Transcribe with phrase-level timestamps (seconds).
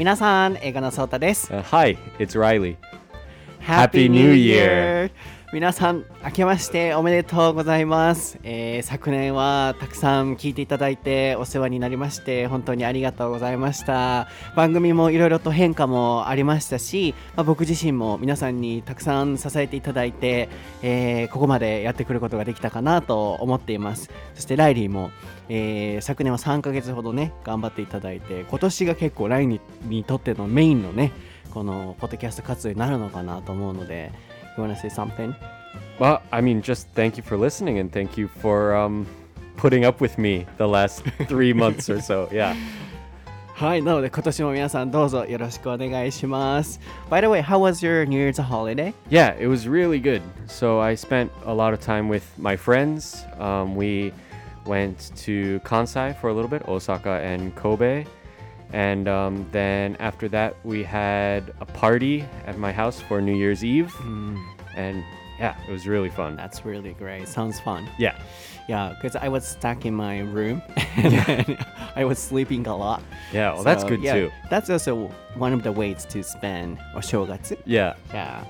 [0.00, 1.52] 皆さん、英語のソータです。
[1.52, 2.74] Uh, hi, it's Riley.
[3.60, 5.10] Happy New Year!
[5.52, 14.28] 皆さん、明けましておめでとうございます、えー昨年はたくさん聞いていただいてお世話になりまして、本当にありがとうございました。
[14.54, 20.48] 番組もいろいろと変化もありましたし、まあ僕自身も皆さんにたくさん支えていただいて、
[20.82, 24.08] えーここまでやってくることができたかなと思っています。
[24.36, 25.10] そしてライリーも、
[25.48, 31.10] えー昨年は3ヶ月ほどね、頑張っていただいて、今年が結構ライリーにとってのメインのね、
[31.52, 34.12] このポッドキャスト活動になるのかなと思うので、
[34.55, 35.35] You wanna say something?
[35.99, 39.07] Well, I mean, just thank you for listening and thank you for um,
[39.55, 42.27] putting up with me the last three months or so.
[42.31, 42.55] Yeah.
[43.55, 46.81] はい、なので今年も皆さんどうぞよろしくお願いします。
[47.09, 48.93] By the way, how was your New Year's holiday?
[49.09, 50.21] Yeah, it was really good.
[50.47, 53.25] So I spent a lot of time with my friends.
[53.39, 54.11] Um, we
[54.65, 58.05] went to Kansai for a little bit, Osaka and Kobe.
[58.72, 63.64] And um, then after that, we had a party at my house for New Year's
[63.64, 63.92] Eve.
[63.98, 64.42] Mm.
[64.76, 65.04] And
[65.38, 66.36] yeah, it was really fun.
[66.36, 67.26] That's really great.
[67.26, 67.88] Sounds fun.
[67.98, 68.18] Yeah.
[68.68, 70.62] Yeah, because I was stuck in my room
[70.96, 71.12] and
[71.58, 71.64] yeah.
[71.96, 73.02] I was sleeping a lot.
[73.32, 74.30] Yeah, well, so, that's good yeah, too.
[74.48, 77.60] That's also one of the ways to spend Oshogatsu.
[77.64, 77.94] Yeah.
[78.12, 78.44] Yeah.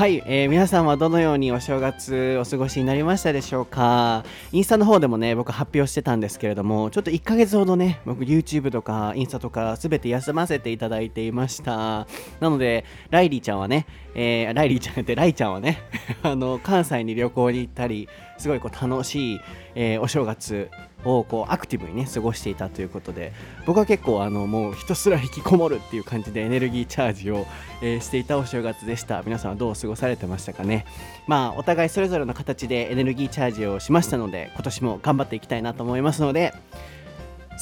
[0.00, 4.24] はい、えー皆さんはどのようにお正月お過ごしになりましたでしょうか？
[4.50, 12.06] インスタの方でもね僕発表してたんですけれどもちょっと1ヶ月ほどね僕 YouTube とかインスタとか全て休ませていただいていました。
[12.40, 13.84] なのでライリーちゃんはね、
[14.14, 15.82] えーライリーちゃんってライちゃんはね
[16.24, 19.40] あの関西に旅行に行ったりすごいこう楽しい、
[19.74, 20.70] えーお正月
[21.04, 23.32] をこうアクティブにね過ごしていたということで
[23.66, 27.46] 僕は結構あのもうひたすら引きこもるっていう感じでエネルギーチャージを、
[27.82, 29.22] えーしていたお正月でした。
[29.22, 30.84] 皆さんはどう過ごされてましたかね？
[31.26, 36.52] まあお互いそれぞれの形でエネルギーチャージをしましたので今年も頑張っていきたいなと思いますので。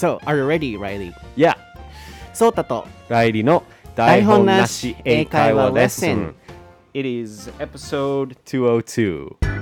[0.01, 1.13] So, are you ready, Riley?
[1.37, 1.57] Yeah.
[2.33, 2.87] ソータと。
[3.09, 3.65] ライリの
[3.97, 6.35] 台台本本なし英英会会話レッスン。
[6.95, 9.58] It is episode 202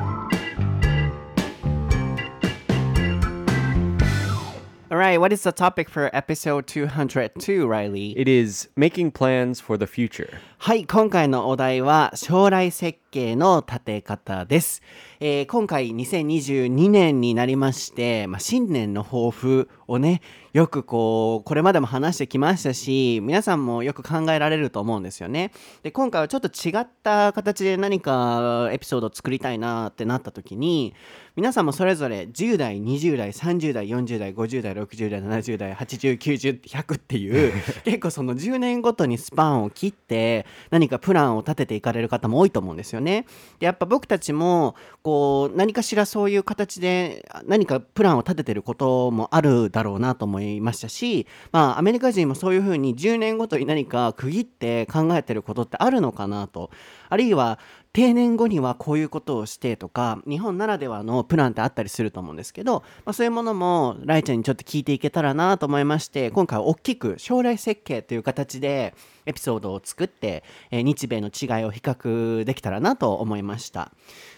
[4.96, 8.18] Alright, what is the topic for episode 202, Riley?
[8.18, 14.82] It is making plans for the future はい、今回のお題は将来設計の立て方です。
[15.20, 20.22] えー今回2022年になりまして、まあ、新年の抱負をね、
[20.52, 25.52] よくこう、これまでも話してきましたし、皆さんもよく考えられると思うんですよね。
[25.82, 30.94] で、今回はちょっと違った形で何かエピソードを作りたいなってなった時に、
[31.36, 37.52] 皆さんもそれぞれ10代、20代、30代、40代、50代、60代、70代、80、90、100っていう
[37.84, 43.26] 結構その10年ごとにスパンを切って何かプランを立てていかれる方も多いと思うんですよね。
[43.58, 56.70] でやっぱ僕たちもこう何かしらそういう形で何かプランを立ててることもあるだろうなと思いましたし、まあアメリカ人もそういうふうに10年ごとに何か区切って考えてることってあるのかなと。
[57.08, 57.58] あるいは
[57.96, 73.90] 定年後にはこういうことをしてとか日本ならではのプランってあったりすると思うんですけど、まあ、そういうものもライちゃんにちょっと聞いていけたらなと思いまして今回は大きく将来設計という形でエピソードを作って、えー日米の違いを比較できたらなと思いました。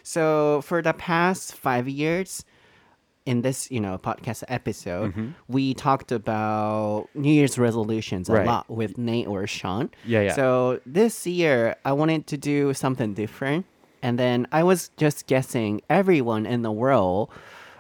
[0.05, 2.47] So for the past five years
[3.27, 8.47] in this you know podcast episode we talked about new year's resolutions a Right.
[8.47, 9.91] lot with nate or sean.
[10.07, 10.35] Yeah, yeah.
[10.35, 13.67] so this year i wanted to do something different.
[14.03, 17.31] And then i was just guessing everyone in the world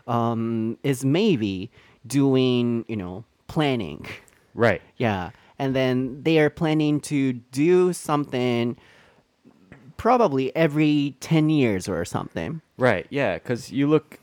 [0.06, 1.70] um, is maybe
[2.06, 4.05] doing you know planning.
[4.55, 4.82] Right.
[4.97, 5.31] Yeah.
[5.59, 8.76] And then they are planning to do something
[9.97, 12.60] probably every 10 years or something.
[12.76, 13.06] Right.
[13.10, 14.19] Yeah because you look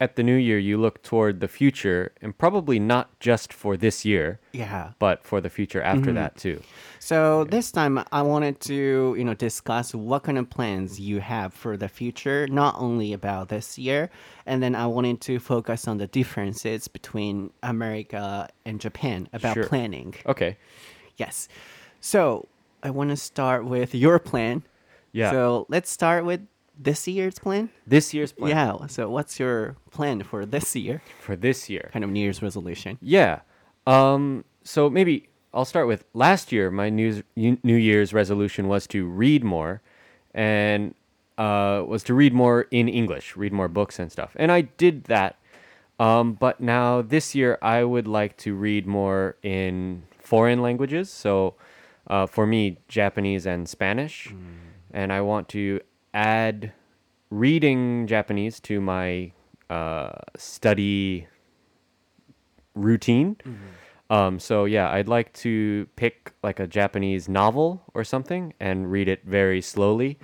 [0.00, 4.04] at the new year you look toward the future and probably not just for this
[4.04, 6.14] year yeah but for the future after mm-hmm.
[6.14, 6.60] that too
[7.08, 11.54] So this time I wanted to, you know, discuss what kind of plans you have
[11.54, 14.10] for the future, not only about this year,
[14.44, 19.64] and then I wanted to focus on the differences between America and Japan about Sure.
[19.64, 20.16] planning.
[20.26, 20.58] okay
[21.16, 21.48] Yes.
[22.00, 22.46] So
[22.82, 24.62] I want to start with your plan.
[25.12, 25.30] Yeah.
[25.30, 26.46] So let's start with
[26.78, 27.70] this year's plan.
[27.86, 28.86] this year's plan Yeah.
[28.86, 31.02] So what's your plan for this year?
[31.20, 32.98] for this year Kind of New Year's resolution.
[33.02, 33.40] Yeah.
[33.86, 36.70] Um, so maybe I'll start with last year.
[36.70, 39.80] My New New Year's resolution was to read more,
[40.34, 40.94] and
[41.38, 44.32] uh, was to read more in English, read more books and stuff.
[44.36, 45.36] And I did that.
[45.98, 51.10] Um, but now this year, I would like to read more in foreign languages.
[51.10, 51.54] So,
[52.06, 54.32] uh, for me, Japanese and Spanish,
[54.92, 55.80] and I want to
[56.18, 56.72] add
[57.30, 59.30] reading Japanese to my
[59.70, 61.28] uh, study
[62.74, 63.36] routine.
[64.10, 69.06] Um, so yeah, I'd like to pick like a Japanese novel or something and read
[69.08, 70.18] it very slowly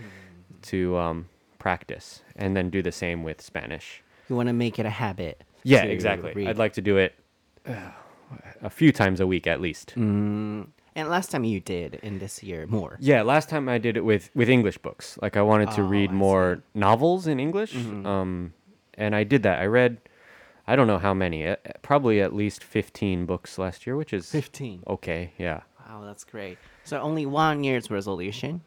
[0.62, 4.02] to um, practice, and then do the same with Spanish.
[4.29, 5.44] You want to make it a habit.
[5.62, 6.32] Yeah, exactly.
[6.35, 6.49] read.
[6.49, 7.14] I'd like to do it
[7.67, 7.90] uh,
[8.62, 9.94] a few times a week at least.
[10.96, 12.96] And last time you did, in this year, more.
[13.00, 15.19] Yeah, last time I did it with with English books.
[15.20, 16.19] Like I wanted to Oh, read I Mm-hmm.
[16.19, 17.75] more novels in English.
[17.75, 18.52] Um,
[18.96, 19.58] and I did that.
[19.61, 19.99] I read,
[20.69, 24.31] I don't know how many, uh, probably at least fifteen books last year, which is
[24.31, 24.85] 15.
[24.87, 25.32] okay.
[25.37, 26.58] Yeah, Wow, that's great.
[26.85, 28.61] So only one year's resolution,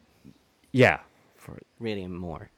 [0.71, 0.99] yeah,
[1.37, 2.49] for reading more.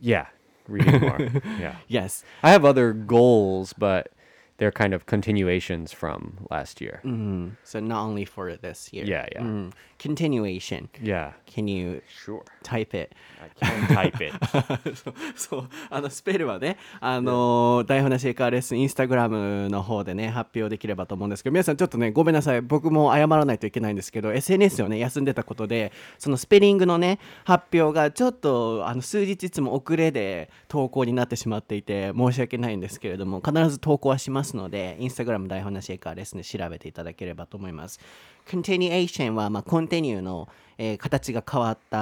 [0.00, 0.26] yeah,
[0.66, 1.20] reading more.
[1.60, 2.24] yeah, Yes.
[2.42, 4.10] I have other goals, but
[4.58, 7.00] they're kind of continuations from last year.
[7.04, 9.04] Mm, so not only for this year.
[9.04, 9.42] Yeah, yeah.
[9.42, 9.72] Mm,
[10.04, 10.88] continuation.
[11.02, 12.42] Yeah, Can you sure.
[12.62, 13.14] type it?
[13.40, 14.34] I can type it.
[14.96, 38.00] そうそうあのスペルはねあの台本なしエカーレッスンインスタグラムの方でね発表できればと思うんですけど皆さんちょっとねごめんなさい僕も謝らないといけないんですけど SNS をね休んでたことでそのスペリングのね発表がちょっとあの数日いつも遅れで投稿になってしまっていて申し訳ないんですけれども必ず投稿はしますのでインスタグラム台本なしエカーレッスンで調べていただければと思います
[38.46, 40.48] Continuation はまあコンティニューの
[40.78, 41.98] えー形が変わった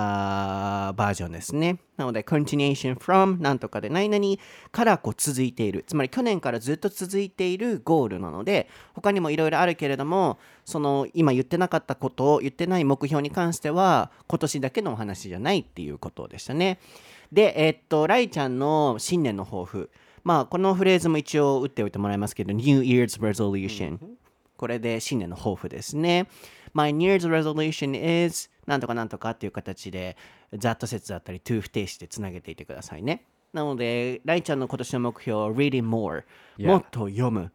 [0.95, 1.79] バージョンですね。
[1.97, 5.85] なので、continuation from なんとかで何々からこう続いている。
[5.87, 16.79] つまり去年からずっと続いているゴールなので、他にもいろいろあるけれども、その今言ってなかったことを言ってない目標に関しては、今年だけのお話じゃないっていうことでしたね。
[17.31, 19.91] で、えーっと、ライちゃんの新年の抱負。
[20.25, 23.99] まあ、このフレーズも一応打っておいてもらいますけど、New Year's Resolution。
[24.63, 26.29] これで新年の抱負ですね。
[26.73, 30.17] My New Year's resolution is なんとかなんとかっていう形で、
[30.53, 33.25] ざっと説だったり、to 不定詞でつなげていてくださいね。
[33.53, 36.23] なので、ライちゃんの今年の目標、reading more、
[36.59, 36.69] Yeah.
[36.69, 37.51] もっと読む。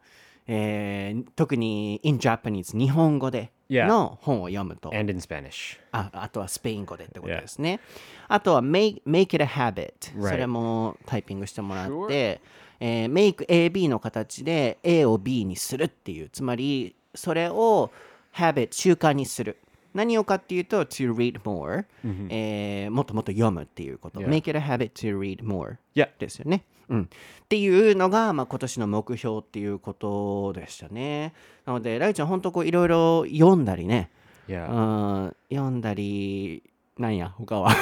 [0.47, 3.87] えー特に in Japanese 日本語で Yeah.
[3.87, 4.93] の本を読むと。
[4.93, 5.79] and in Spanish.
[5.93, 7.79] ああとはスペイン語でってことですね。
[8.27, 10.29] あとは make, make it a habit、Right.
[10.29, 12.41] それもタイピングしてもらって、
[12.81, 17.91] えー make AB の形で A を B にするっていう、つまりそれを
[18.33, 19.57] habit 習慣にする。
[19.93, 21.85] 何をかっていうと to read more、
[22.29, 24.19] えーもっともっと読むっていうこと。
[24.19, 25.77] Make it a habit to read more.
[26.19, 26.63] ですよね。
[26.89, 27.07] うん、っ
[27.49, 31.33] ていうのが、まあ、今年の目標っていうことでしたね。
[31.65, 34.09] なので、ライちゃん、本当こういろいろ読んだりね、
[34.47, 34.71] Yeah.
[34.71, 36.63] うん読んだり、
[36.98, 37.74] なんや、他は。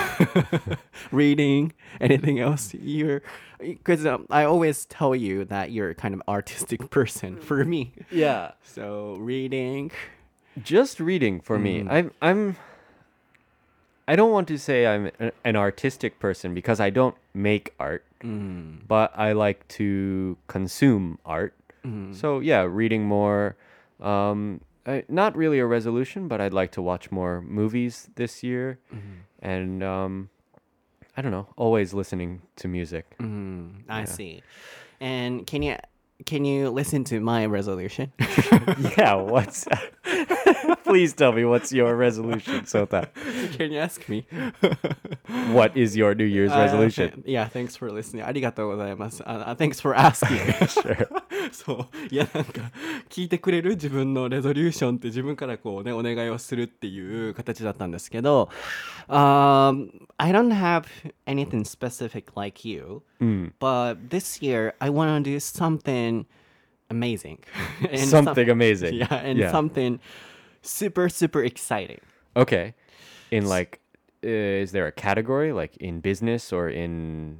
[1.12, 2.74] Reading, anything else?
[2.74, 3.22] You're,
[3.58, 7.92] because um, I always tell you that you're kind of artistic person for me.
[8.10, 8.52] yeah.
[8.62, 9.90] So, reading.
[10.62, 12.56] just reading for me i'm i'm
[14.08, 18.04] i don't want to say i'm a- an artistic person because i don't make art
[18.88, 21.54] but i like to consume art
[22.12, 23.54] so yeah reading more
[24.00, 28.79] um I, not really a resolution but i'd like to watch more movies this year.
[29.39, 30.29] And um
[31.17, 33.15] i don't know always listening to music.
[33.19, 34.41] Mm, I see.
[34.99, 35.75] And can you
[36.25, 38.11] can you listen to my resolution?
[38.97, 39.67] yeah what's
[40.84, 43.08] please tell me what's your resolution sota
[43.56, 44.26] can you ask me?
[45.52, 48.24] what is your new year's Uh, resolution yeah, thanks for listening.
[48.26, 49.22] ありがとうございます。
[49.22, 51.08] Uh, uh, thanks for asking.
[51.52, 51.86] そう。
[52.10, 52.70] いや、なんか、
[53.08, 58.48] 聞いてくれる自分のレゾリューションって自分からこうね、お願いをするっていう形だったんですけど、
[59.08, 60.84] um, I don't have
[61.26, 63.02] anything specific like you,
[63.58, 66.26] but this year I want to do something
[66.90, 67.38] amazing.
[67.80, 68.94] And some- something amazing.
[68.94, 70.00] Yeah, and something
[70.65, 72.01] super, super exciting.
[72.35, 72.73] Okay.
[73.31, 73.79] In like,
[74.23, 77.39] uh, is there a category like in business or in,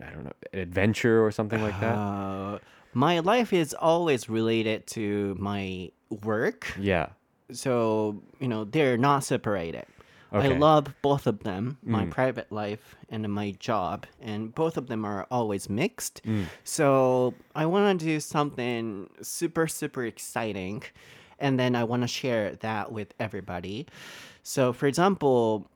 [0.00, 1.94] I don't know, adventure or something like that?
[1.94, 2.58] Uh,
[2.94, 5.90] my life is always related to my
[6.22, 6.72] work.
[6.78, 7.08] yeah.
[7.50, 9.84] So, you know, they're not separated.
[10.32, 10.54] Okay.
[10.54, 15.04] I love both of them, my private life and my job, and both of them
[15.04, 16.22] are always mixed.
[16.64, 20.84] So, I want to do something super, super exciting,
[21.38, 23.86] and then I want to share that with everybody.
[24.42, 25.68] So, for example,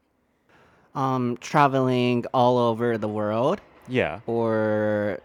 [0.94, 4.20] um, traveling all over the world Yeah.
[4.26, 5.20] or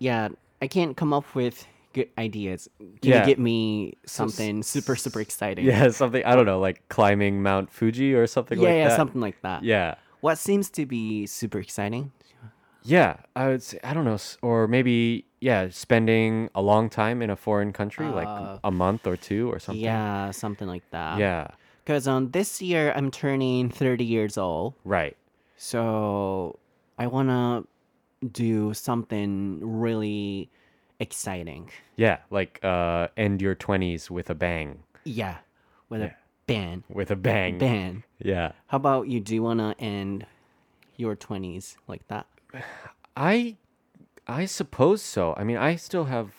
[0.00, 0.28] yeah
[0.62, 3.20] i can't come up with good ideas can Yeah.
[3.20, 5.88] you get me something super super exciting Yeah.
[6.00, 8.96] Something, I don't know, like climbing Mount Fuji or something yeah, like yeah that.
[8.96, 9.96] something like that Yeah.
[10.20, 12.12] what seems to be super exciting
[12.82, 13.16] Yeah.
[13.36, 17.36] I would say, I don't know, or maybe, yeah, spending a long time in a
[17.36, 18.28] foreign country, like
[18.64, 19.84] a month or two or something.
[19.84, 21.48] yeah something like that Yeah.
[21.84, 25.16] because um this year i'm turning 30 years old Right.
[25.56, 26.58] so
[26.98, 27.66] i want to
[28.26, 30.50] do something really
[30.98, 31.70] exciting.
[31.94, 34.82] Yeah, like uh, end your 20s with a bang.
[35.04, 35.36] Yeah,
[35.88, 36.10] with a
[36.46, 36.82] bang.
[36.88, 37.58] With a bang.
[37.58, 38.02] Bang.
[38.18, 38.52] Yeah.
[38.66, 39.20] How about you?
[39.20, 40.26] Do you wanna end
[40.96, 42.26] your twenties like that?
[43.16, 43.56] I
[44.28, 45.34] I suppose so.
[45.36, 46.32] I mean, I still have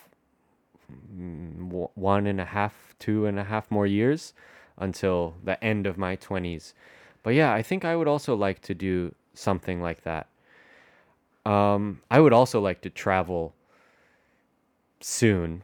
[1.11, 4.33] mm, one and a half, two and a half more years
[4.77, 6.73] until the end of my 20s.
[7.23, 10.27] But yeah, I think I would also like to do something like that.
[11.45, 13.53] Um, I would also like to travel
[15.01, 15.63] soon.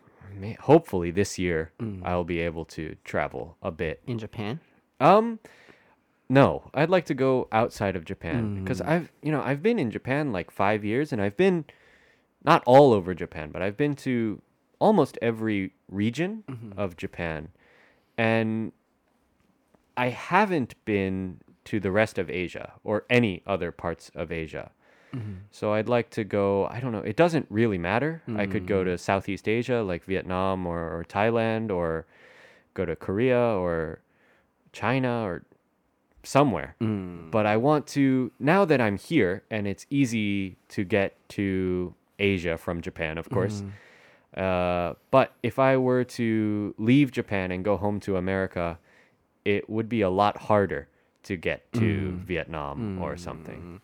[0.61, 1.71] Hopefully this year
[2.03, 4.01] I'll be able to travel a bit.
[4.07, 4.59] In Japan?
[4.99, 5.39] Um,
[6.27, 9.91] no, I'd like to go outside of Japan because I've, you know, I've been in
[9.91, 11.65] Japan like five years, and I've been
[12.45, 14.41] not all over Japan, but I've been to
[14.79, 16.79] almost every region mm-hmm.
[16.79, 17.49] of Japan,
[18.17, 18.71] and
[19.97, 24.71] I haven't been to the rest of Asia or any other parts of Asia.
[25.13, 25.33] Mm-hmm.
[25.51, 26.67] So I'd like to go.
[26.67, 26.99] I don't know.
[26.99, 28.21] It doesn't really matter.
[28.35, 28.99] I could go to mm.
[28.99, 32.05] Southeast Asia, like Vietnam or, or Thailand, or
[32.73, 33.99] go to Korea or
[34.73, 35.43] China or
[36.23, 36.75] somewhere.
[36.81, 37.31] Mm.
[37.31, 42.57] But I want to now that I'm here and it's easy to get to Asia
[42.57, 43.61] from Japan, of course.
[43.61, 43.69] Mm-hmm.
[44.35, 48.77] Uh, but if I were to leave Japan and go home to America,
[49.45, 50.87] it would be a lot harder
[51.23, 52.17] to get to mm.
[52.19, 53.19] Vietnam or mm.
[53.19, 53.81] something.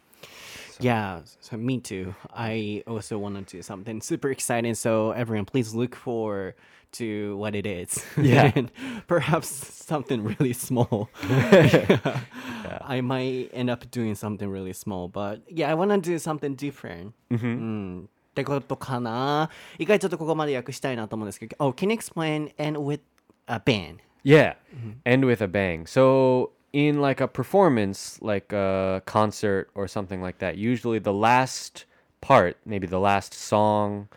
[0.80, 2.16] Yeah, so me too.
[2.34, 4.76] I also want to do something super exciting.
[4.76, 6.56] So everyone, please look for
[6.94, 8.04] to what it is.
[8.18, 8.52] Yeah.
[8.54, 8.72] and
[9.08, 11.10] perhaps something really small.
[11.24, 16.56] I might end up doing something really small, but yeah, I want to do something
[16.56, 17.14] different.
[17.30, 19.51] うんってことかな。
[19.79, 21.57] 一回ちょっとここまで訳したいなと思うんですけど。
[21.59, 23.01] Oh, can you explain and with
[23.47, 23.99] a band?
[24.25, 24.57] Yeah,
[25.05, 25.87] end with a bang.
[25.87, 31.87] So in like a performance, like a concert or something like that, usually the last
[32.21, 34.09] part, maybe the last song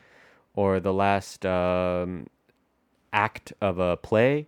[0.56, 2.28] or the last um,
[3.14, 4.48] act of a play,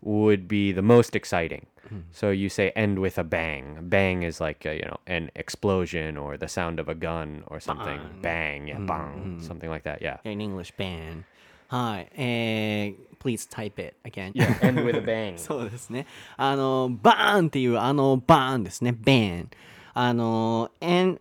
[0.00, 1.66] would be the most exciting.
[2.12, 3.76] So you say end with a bang.
[3.82, 7.60] Bang is like a, you know an explosion or the sound of a gun or
[7.60, 8.00] something.
[8.22, 10.00] Bang, yeah, bang, something like that.
[10.00, 10.18] Yeah.
[10.24, 11.24] In English, band.
[11.68, 12.08] はい。
[12.16, 14.32] えー、please type it again.
[14.60, 15.38] end with a bang.
[15.38, 16.06] そうですね。
[16.36, 18.94] あの、バーンっていうあのバーンですね。
[18.98, 19.46] bang。
[19.94, 21.18] あの、and,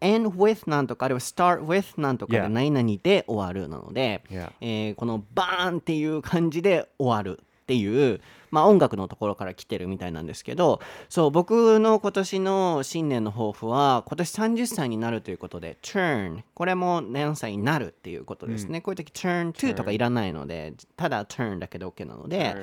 [0.00, 2.48] end with なんとか、あるいは start with なんとかで Yeah.
[2.48, 4.52] 何々で終わるなので、 Yeah.
[4.60, 8.20] えーこのバーンっていう感じで終わるっていう、
[8.51, 16.43] まあ音楽のところから来てるみたいなんですけど、そう、僕の今年の新年の抱負は、今年30歳になるということで、turn。
[16.53, 18.81] これも何歳になるっていうことですね。
[18.81, 22.55] こういう時 turn to とかいらないので、ただ turn だけで OK なので、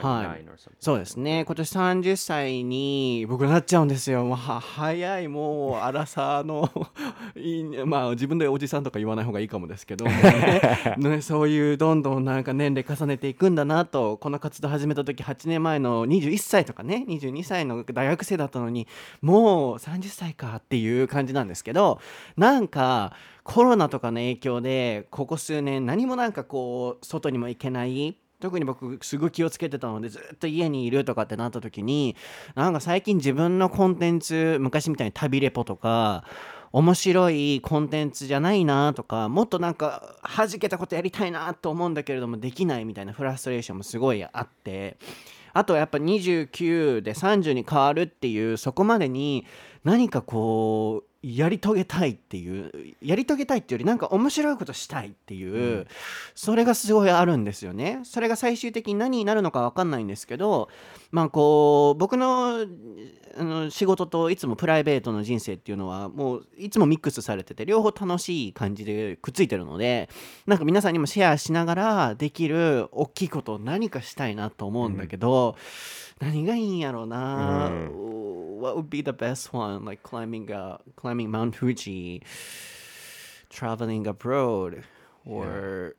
[0.00, 0.44] 29 Hi.
[0.48, 0.72] or something.
[0.80, 6.70] そうですね今年30歳に僕なっちゃうんですよ、まあ、早いもう荒さの
[7.36, 10.60] いいねまあ自分でおじさんとか言わない方がいいかもですけど、ね
[10.98, 18.86] ね、そういうどんどんなんか年齢重ねていくんだなとこの活動始めた時8年前の21歳とかね22歳の大学生だったのに
[19.20, 22.00] もう30歳かっていう感じなんですけど
[22.36, 23.12] なんか
[23.44, 32.14] コロナとかの影響でここ数年何もなんかこう外にも行けない特に僕すごい気をつけてたのでずっと家にいるとかってなった時に
[32.54, 36.24] なんか最近自分のコンテンツ昔みたいに旅レポとか
[36.70, 44.98] 面白いコンテンツじゃないなとかもっとなんか弾けたことやりたいなと思うんだけれどもできないみたいなフラストレーションもすごいあって
[45.54, 49.46] あとはやっぱ29で30に変わるっていうそこまでに
[49.84, 55.86] 何かこうやり遂げたいっていうやり遂げたいっていうよりなんか面白いことしたいっていう、
[56.34, 58.00] それがすごいあるんですよね。
[58.04, 60.68] それが最終的に何になるのか分かんないんですけど
[61.10, 62.66] まあこう僕の
[63.36, 70.08] あの仕事といつもプライベートの人生っていうのはもういつもミックスされてて両方楽しい感じでくっついてるので
[70.46, 75.56] なんか皆さんにもシェアしながらできる大きいことを何かしたいなと思うんだけど、
[76.20, 77.72] 何がいいんやろうな、
[78.63, 79.85] What would be the best one?
[79.85, 82.21] Like climbing, uh, climbing Mount Fuji,
[83.49, 84.83] traveling abroad,
[85.25, 85.95] or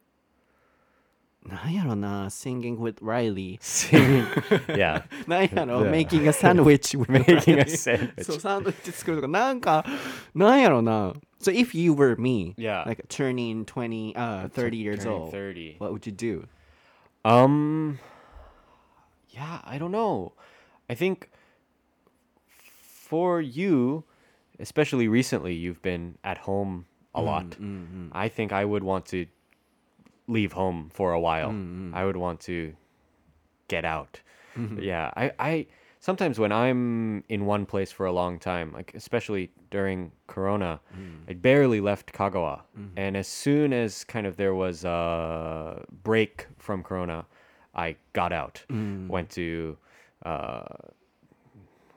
[1.42, 3.58] なんやろな singing with Riley.
[3.62, 4.24] Singing.
[4.76, 5.04] yeah.
[5.26, 5.90] なんやろ Yeah.
[5.90, 7.76] making a sandwich with Making a Riley.
[7.76, 8.24] sandwich.
[8.24, 9.84] そう、サンドイッチ作るとか、なんか、
[10.34, 12.84] なんやろな So if you were me, Yeah.
[12.86, 15.76] like turning 20, uh, 30 years Turning old, 30.
[15.78, 16.46] what would you do?
[17.24, 17.98] Um
[19.30, 20.32] yeah, I don't know.
[20.90, 21.30] I think
[23.05, 24.03] for you,
[24.59, 27.49] especially recently you've been at home a mm, lot.
[27.51, 28.09] Mm, mm.
[28.11, 29.27] I think I would want to
[30.27, 31.51] leave home for a while.
[31.93, 32.73] I would want to
[33.67, 34.19] get out.
[34.57, 34.79] Mm-hmm.
[34.81, 35.67] Yeah, I I
[35.99, 40.79] sometimes when I'm in one place for a long time, like especially during Corona,
[41.29, 42.57] I barely left Kagawa.
[42.57, 42.97] Mm-hmm.
[42.97, 47.25] And as soon as kind of there was a break from Corona,
[47.75, 48.63] I got out,
[49.15, 49.77] went to.
[50.25, 50.63] Uh,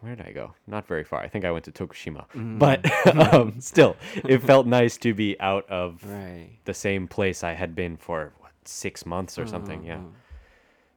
[0.01, 0.55] where did I go?
[0.67, 1.21] Not very far.
[1.21, 2.25] I think I went to Tokushima.
[2.59, 2.81] But
[3.35, 6.51] um, still, it felt nice to be out of Right.
[6.65, 9.83] the same place I had been for what, six months or something.
[9.85, 10.01] Yeah.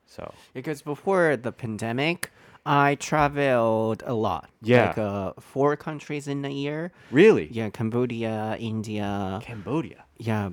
[0.05, 2.31] So Because before the pandemic,
[2.65, 4.49] I traveled a lot.
[4.61, 4.87] Yeah.
[4.87, 6.91] Like uh, four countries in a year.
[7.11, 9.39] really, Yeah, Cambodia, India.
[9.41, 10.03] Cambodia.
[10.17, 10.49] Yeah.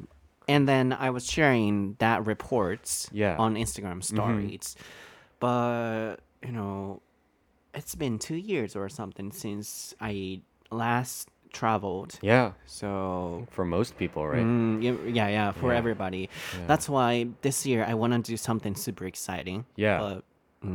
[0.47, 3.37] And then I was sharing that reports Yeah.
[3.37, 4.77] on Instagram stories.
[5.41, 7.03] But, you know,
[7.75, 12.19] it's been two years or something since I last traveled.
[12.21, 14.45] Yeah, So for most people, right?
[14.45, 15.79] Mm, yeah, yeah, for Yeah.
[15.79, 16.29] everybody.
[16.67, 19.65] That's why this year I want to do something super exciting.
[19.77, 19.99] Yeah.
[19.99, 20.25] But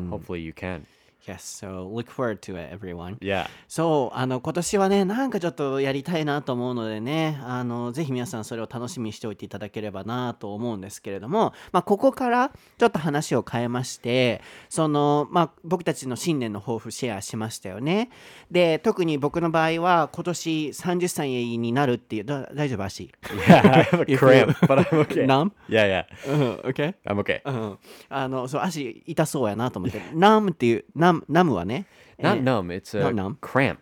[0.09, 0.85] Hopefully, you can.
[1.27, 3.17] Yes, so look forward to it, everyone.
[3.19, 3.47] Yeah.
[3.67, 18.09] そう、あの、今年はね、なんかちょっとやりたいなと思うのでね、あの、ぜひ皆さんそれを楽しみにしておいていただければなと思うんですけれども、まあ、ここからちょっと話を変えまして、その、まあ、僕たちの新年の抱負シェアしましたよね。
[18.51, 22.83] で、特に僕の場合は今年30歳になるっていう、だ大丈夫？
[22.83, 23.09] 足
[23.47, 25.25] Yeah, I have a cramp, but I'm okay.
[25.27, 25.51] Numb?
[25.67, 26.05] Yeah, yeah.
[26.27, 26.95] うん、OK?
[27.05, 27.41] I'm okay.
[27.45, 27.77] うん、
[28.09, 31.85] あのそう足痛そうやなと思って「ナム」っていう「ナム」ナムはね
[32.19, 32.67] Not え numb.
[32.75, 33.35] It's a not numb.
[33.39, 33.77] cramp.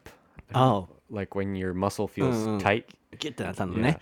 [0.54, 2.62] あ Like when your muscle feels Mm, mm.
[2.62, 2.86] tight.
[3.20, 4.00] ギュッてなったのね、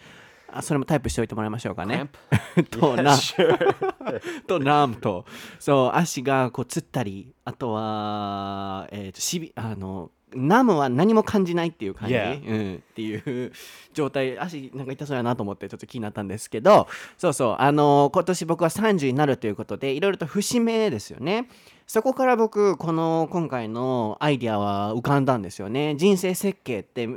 [0.52, 2.10] あそれもタイプしておいてもらいましょうかね
[2.56, 2.64] Cramp?
[2.70, 3.16] とな
[4.48, 5.26] とナムと
[5.60, 12.48] そう足がこうつったりあとはえっ、としびあのナムは何も感じないっていう感じ、Yeah.
[12.48, 13.52] うん、っていう
[13.94, 21.50] 状態足なんか痛そうやなと思ってちょっと気になったんですけどそうそうあの今年僕は30になるということでいろいろと節目ですよね
[21.90, 25.96] そこから僕この今回のアイディアは浮かんだんですよね。
[25.96, 27.10] 人生設計って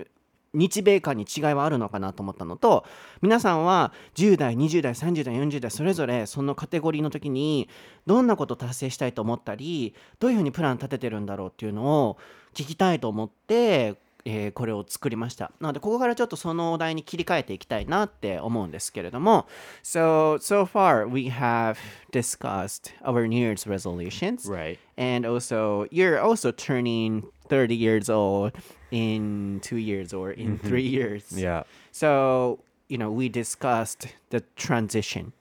[0.54, 2.86] 日米間に違いはあるのかなと思ったのと
[3.20, 7.68] 皆さんは10代20代30代40代それぞれそのカテゴリーの時に
[8.06, 12.16] どんなこと達成したいと思ったりどういうふうにプラン立ててるんだろうっていうのを
[12.54, 19.47] 聞きたいと思って、えーこれを作りましたなのでここからちょっとそのお題に切り替えていきたいなって思うんですけれども
[19.83, 21.77] So so far we have
[22.11, 24.77] discussed our New Year's resolutions Right.
[24.97, 28.51] and also you're also turning 30 years old
[28.91, 31.63] in two years or in three years Yeah.
[31.93, 35.31] so you know we discussed the transition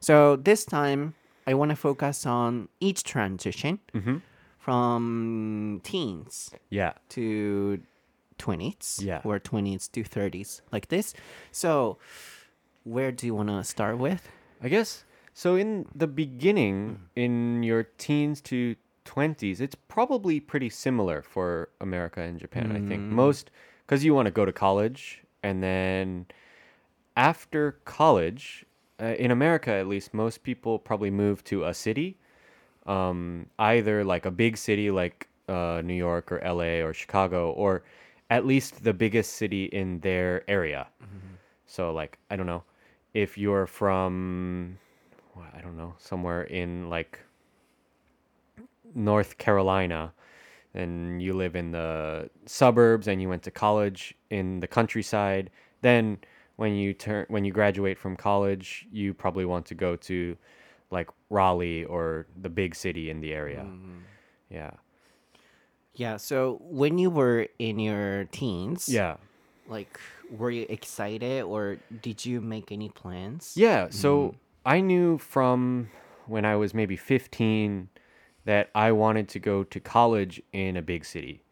[0.00, 1.14] so this time
[1.46, 3.78] i want to focus on each transition
[4.58, 6.92] from teens Yeah.
[7.10, 7.78] to
[8.45, 9.21] 20s Yeah.
[9.23, 11.13] or 20s to 30s like this
[11.51, 11.97] so
[12.83, 14.23] where do you want to start with
[14.63, 15.55] I guess so.
[15.55, 18.75] In the beginning, in your teens to
[19.05, 22.71] 20s, it's probably pretty similar for America and Japan.
[22.71, 23.49] I think most
[23.83, 26.27] because you want to go to college, and then
[27.15, 28.65] after college,
[29.01, 32.17] uh, in America at least, most people probably move to a city,
[32.85, 37.83] um, either like a big city like uh, New York or LA or Chicago, or
[38.31, 40.87] at least the biggest city in their area.
[41.03, 41.35] Mm-hmm.
[41.67, 42.63] So, like, I don't know,
[43.13, 44.79] if you're from,
[45.35, 47.19] well, I don't know, somewhere in like
[48.95, 50.13] North Carolina,
[50.73, 55.49] and you live in the suburbs and you went to college in the countryside,
[55.81, 56.17] then
[56.55, 60.37] when you turn when you graduate from college, you probably want to go to
[60.89, 63.63] like Raleigh or the big city in the area.
[63.63, 63.97] Mm-hmm.
[64.49, 64.71] Yeah.
[65.95, 69.17] Yeah so when you were in your teens Yeah.
[69.67, 69.99] like
[70.29, 75.89] were you excited or did you make any plans Yeah, so I knew from
[76.27, 77.89] when I was maybe 15
[78.45, 81.43] that I wanted to go to college in a big city.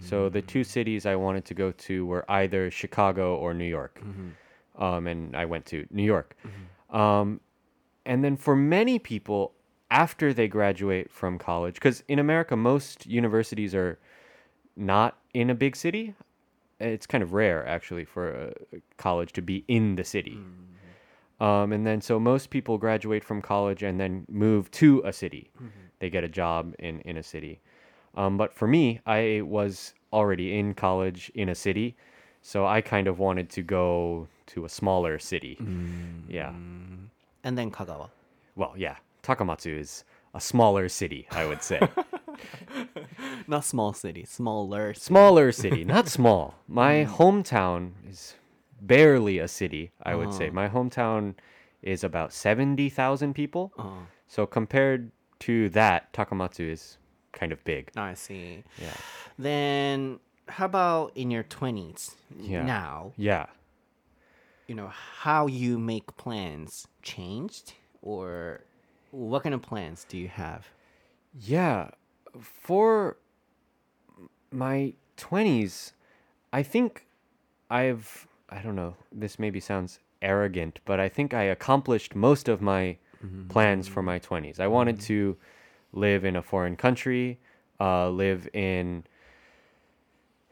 [0.00, 4.02] So the two cities I wanted to go to were either Chicago or New York.
[4.76, 6.36] Um, and I went to New York.
[6.90, 7.40] Um,
[8.04, 9.52] and then for many people,
[9.90, 13.98] after they graduate from college, because in America, most universities are
[14.76, 16.14] not in a big city.
[16.78, 18.52] It's kind of rare, actually, for a
[18.96, 20.38] college to be in the city.
[21.40, 25.50] Um, and then so most people graduate from college and then move to a city.
[25.98, 27.60] They get a job in, in a city.
[28.16, 31.96] Um, but for me, I was already in college in a city.
[32.42, 35.58] So I kind of wanted to go to a smaller city.
[36.28, 36.52] Yeah.
[37.44, 38.08] and then kagawa
[38.54, 38.96] Well, yeah.
[39.26, 41.80] Takamatsu is a smaller city, I would say.
[43.48, 45.04] not small city smaller city.
[45.04, 46.54] smaller city, not small.
[46.68, 47.08] My mm.
[47.08, 48.34] hometown is
[48.80, 50.46] barely a city, I would say.
[50.46, 50.54] Uh-huh.
[50.54, 51.34] My hometown
[51.82, 53.72] is about 70,000 people.
[53.78, 53.88] Uh-huh.
[54.28, 55.10] So compared
[55.40, 56.98] to that, Takamatsu is
[57.32, 57.90] kind of big.
[57.96, 58.62] I see.
[58.80, 58.94] Yeah.
[59.38, 62.62] Then how about in your 20s Yeah.
[62.64, 63.12] now?
[63.16, 63.46] Yeah.
[64.68, 68.62] You know, how you make plans changed or
[69.16, 70.68] what kind of plans do you have?
[71.40, 71.90] Yeah.
[72.42, 73.16] For
[74.52, 75.92] my 20s,
[76.52, 77.06] I think
[77.70, 82.60] I've, I don't know, this maybe sounds arrogant, but I think I accomplished most of
[82.60, 83.48] my mm-hmm.
[83.48, 84.60] plans for my 20s.
[84.60, 85.06] I wanted mm-hmm.
[85.06, 85.36] to
[85.92, 87.38] live in a foreign country,
[87.80, 89.04] uh, live in,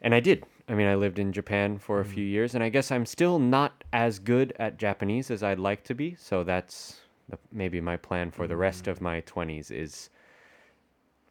[0.01, 0.43] and I did.
[0.67, 2.13] I mean, I lived in Japan for a mm-hmm.
[2.13, 5.83] few years, and I guess I'm still not as good at Japanese as I'd like
[5.83, 6.15] to be.
[6.15, 10.09] So that's the, maybe my plan for the rest of my 20s is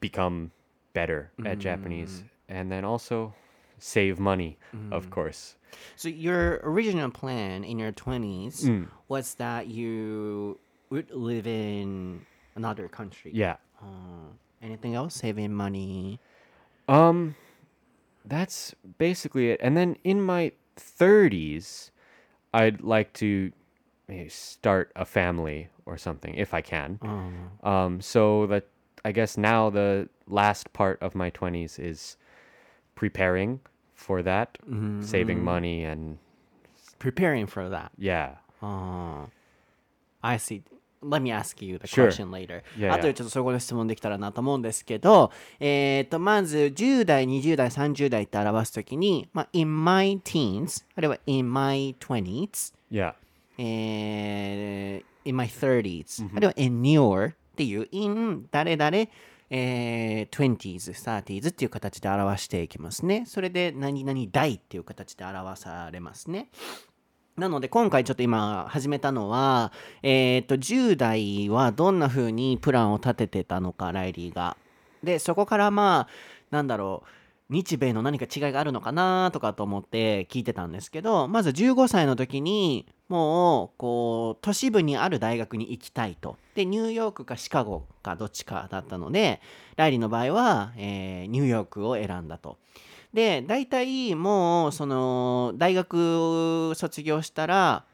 [0.01, 0.51] become
[0.93, 3.35] better at Japanese and then also
[3.79, 4.59] save money,
[4.93, 5.57] of course.
[5.97, 8.89] So your original plan in your 20s Mm.
[9.09, 10.59] was that you
[10.91, 13.33] would live in another country.
[13.35, 13.57] Yeah.
[13.83, 14.31] Uh,
[14.63, 15.15] anything else?
[15.15, 16.21] Saving money.
[16.89, 17.35] Um
[18.25, 19.61] that's basically it.
[19.63, 21.91] And then in my 30s,
[22.55, 23.53] I'd like to
[24.09, 27.00] maybe start a family or something if I can.
[27.02, 28.63] Uh, Um, so that
[29.04, 32.18] I guess now the last part of my 20s is
[32.96, 33.60] preparing
[33.96, 34.58] for that,
[35.02, 36.18] saving money and
[37.00, 37.92] preparing for that.
[37.98, 38.36] yeah.
[38.62, 39.26] Uh,
[40.22, 40.63] I see.
[41.02, 42.08] Let me ask you the Sure.
[42.08, 42.62] question later.
[42.78, 53.13] Yeah, yeah.あとでちょっとそこの質問できたらなと思うんですけど、えっ、と、まず10代、20代、30代って表すときに、まあ、in my teens、あるいは in my twenties、 Yeah.
[53.58, 59.07] えー in my 30s、あるいは your っていう in 誰々、
[59.51, 63.25] えー 20s、30s っていう形で表していきますね。
[63.27, 66.49] それで何々代っていう形で表されますね。
[67.37, 74.57] なので今回ちょっと今始めたのは、えっ、と、10代はどんな風にプランを立ててたのか、ライリーが。
[75.03, 76.09] で、そこからまあ、
[76.51, 86.37] なんだろう、日米の何か違いがあるのかなとかと思って聞いてたんですけど、まず15歳の時に、もう、こう、都市部にある大学に行きたいと。
[86.55, 89.40] で、ニューヨークかシカゴかどっちかだったので、
[89.77, 92.59] ライリーの場合は、えーニューヨークを選んだと。
[93.12, 97.85] で、大体もう、その、大学を卒業したら、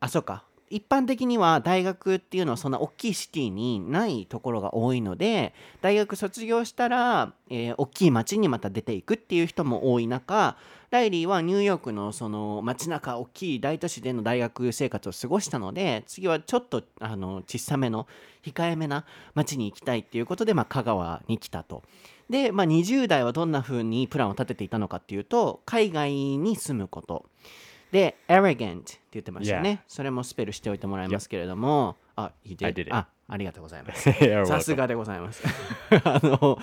[0.00, 0.44] あ、そうか。
[0.70, 10.56] 一般的には大学っていうのはそんな大きいシティにないところが多いので、大学卒業したら、えー大きい街にまた出ていくっていう人も多い中、
[10.90, 18.06] ライリーはニューヨークのその街中、大きい大都市での大学生活を過ごしたので、次はちょっとあの小さめの
[18.44, 21.82] 控えめな街に行きたいっていうことで、まあ、香川に来たと。
[22.30, 27.26] で、まあ、20代はどんな風にプランを立てていたのかっていうと、海外に住むこと。
[27.94, 29.84] で、arrogant って言ってましたね。
[29.86, 32.66] それもスペルしておいてもらいますけれども、あ、you did?
[32.66, 32.88] I did.
[32.90, 34.10] あ、ありがとうございます。
[34.46, 35.44] さす.がでございます。
[36.02, 36.58] あの、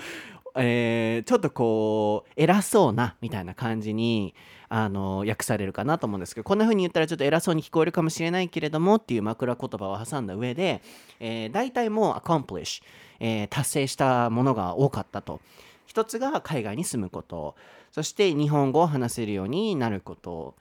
[0.56, 4.34] えーちょっとこう、偉そうな、みたいな感じに、
[4.68, 10.82] あの、訳されるかなと思うんですけど、こんな風に言ったらちょっと偉そうに聞こえるかもしれないけれどもっていう枕言葉を挟んだ上で、
[11.18, 12.82] えー大体もう accomplish、
[13.20, 15.40] えー達成したものが多かったと。
[15.86, 17.54] 一つが海外に住むこと、
[17.90, 20.54] そして日本語を話せるようになること、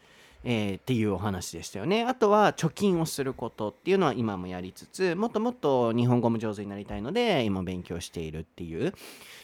[0.43, 2.03] えーっていうお話でしたよね。
[2.03, 8.93] あとは貯金をすることっていうのは今もやりつつ、もっともっと日本語も上手になりたいので、今勉強しているっていう。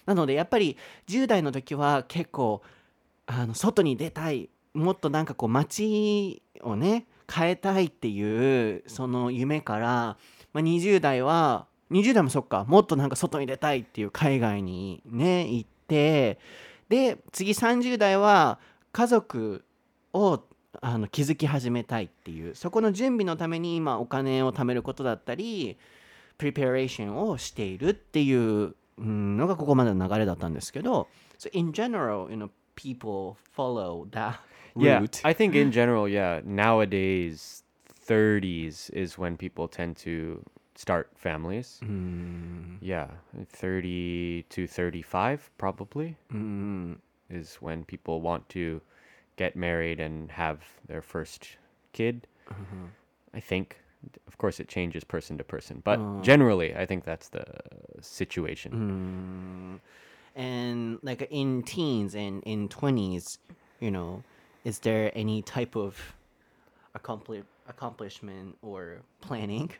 [0.05, 2.61] なのでやっぱり10代の時は結構、
[3.27, 4.49] あの、外に出たい。
[4.73, 10.17] もっとなんかこう街をね、変えたいっていう、その夢から、
[10.53, 16.39] まあ、20代は、20代もそっか、もっとなんか外に出たいっていう海外にね、行って、
[16.89, 18.59] で、次30代は
[18.91, 19.65] 家族
[20.13, 20.41] を
[20.81, 25.77] あの築き始めたいっていう、そこの準備のために今お金を貯めることだったり、
[26.37, 31.07] プリペレーションをしているっていううんのがここまでの流れだったんですけど、
[31.39, 34.39] so in general, you know, people follow that
[34.75, 35.21] Yeah, route.
[35.23, 37.63] I think in general, yeah, nowadays
[38.07, 40.43] 30s is when people tend to
[40.75, 41.79] start families.
[42.81, 43.07] Yeah,
[43.51, 46.15] 30 to 35 probably
[47.29, 48.81] is when people want to
[49.37, 51.57] get married and have their first
[51.93, 52.27] kid.
[53.33, 53.77] I think
[54.27, 57.45] of course it changes person to person, but generally I think that's the
[58.01, 59.79] situation.
[60.35, 63.39] and like in teens and in 20s
[63.79, 64.21] you know
[64.63, 66.13] is there any type of
[66.93, 69.71] accompli- accomplishment or planning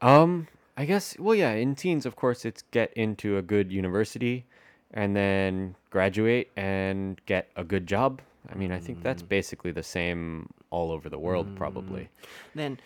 [0.00, 1.18] Um, I guess.
[1.18, 1.52] Well, yeah.
[1.52, 4.46] In teens, of course, it's get into a good university,
[4.94, 8.22] and then graduate and get a good job.
[8.48, 12.08] I mean, I think that's basically the same all over the world, probably.
[12.54, 12.78] then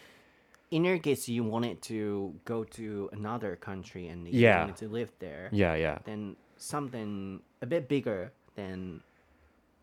[0.71, 4.61] in your case you wanted to go to another country and you Yeah.
[4.61, 5.99] wanted to live there Yeah, yeah.
[6.05, 9.01] then something a bit bigger than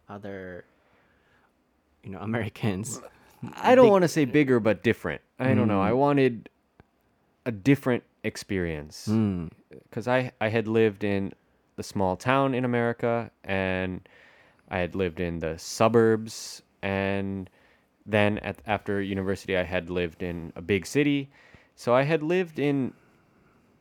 [0.09, 0.65] other,
[2.03, 3.01] you know, Americans.
[3.53, 5.21] I don't want to say bigger, but different.
[5.39, 5.81] I don't know.
[5.81, 5.97] I Mm.
[5.97, 6.49] wanted
[7.45, 9.49] a different experience Mm.
[9.83, 11.33] because I I had lived in
[11.75, 14.01] the small town in America and
[14.70, 17.48] I had lived in the suburbs and
[18.04, 21.28] then at, after university I had lived in a big city.
[21.74, 22.92] So I had lived in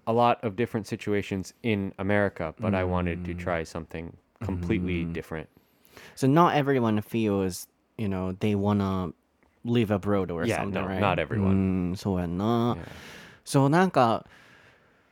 [0.07, 5.49] a lot of different situations in America, but I wanted to try something completely different.
[6.15, 9.13] So not everyone feels, you know, they wanna
[9.63, 10.99] live abroad or Yeah, something, no, right?
[10.99, 11.91] not everyone.
[11.91, 12.77] うん、そうやんな。
[12.77, 12.85] Yeah.
[13.43, 14.25] そうなんか、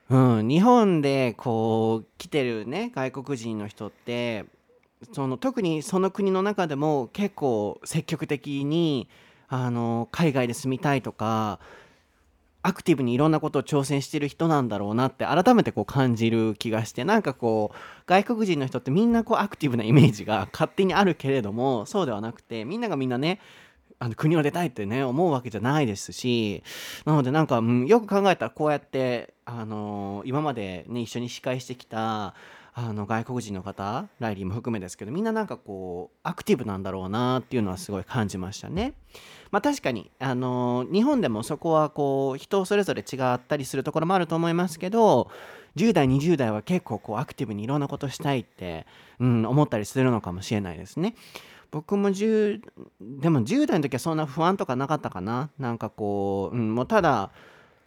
[0.10, 4.46] うん、日本でこう来てるね外国人の人って
[5.13, 9.09] その特にその国の中でも結構積極的に
[9.49, 11.59] あの海外で住みたいとか
[12.63, 23.41] アクティブにいろんなことを挑戦してる人なんだろうなって改めてこう感じる気がしてなんかこう外国人の人ってみんなこうアクティブなイメージが勝手にあるけれどもそうではなくてみんながみんなね
[24.01, 26.63] あの国を出たいってね思うわけじゃないですし
[27.05, 32.35] なのでなんか、うん、よく考えたらこうやってあの今までね一緒に司会してきた
[32.81, 38.95] あの外国人の方ライリーも含めですけどみんななんかこうアクティブなんだろうなっていうのはすごい感じましたね。
[39.51, 45.29] まあ確かにあの日本でもそこはこう人それぞれ違ったりするところもあると思いますけど
[45.75, 48.87] 10代20代は結構こうアクティブにいろんなことしたいって、
[49.19, 51.17] うん、思ったりするのかもしれないですね。
[51.73, 52.61] 僕も10
[53.01, 57.33] でも10代の時はそんな不安とかなかったかななんかこう、うん、もうただ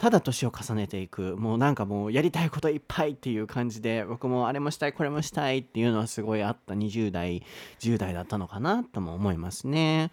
[0.02, 1.36] ただ年を重ねていく。
[1.36, 6.74] もうなんかもうやりたいこといっぱいっていう感じで僕もあれもしたいこれもしたいっていうのはすごいあった。
[6.74, 7.44] 20代
[7.78, 10.10] 10代だったのかなとも思いますね。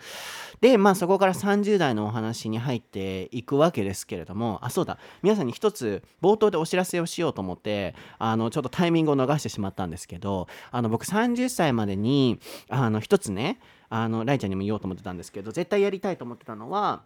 [0.61, 4.99] でまあそこから30代のお話に入っていくわけですけれどもあそうだ。
[5.23, 17.01] 皆さんに一つ冒頭でお知らせをしようと思ってあのちょっとタイミングを逃してしまったんですけどあの僕30歳までにあの一つねあのライちゃんにも言おうと思ってたんですけど絶対やりたいと思ってたのは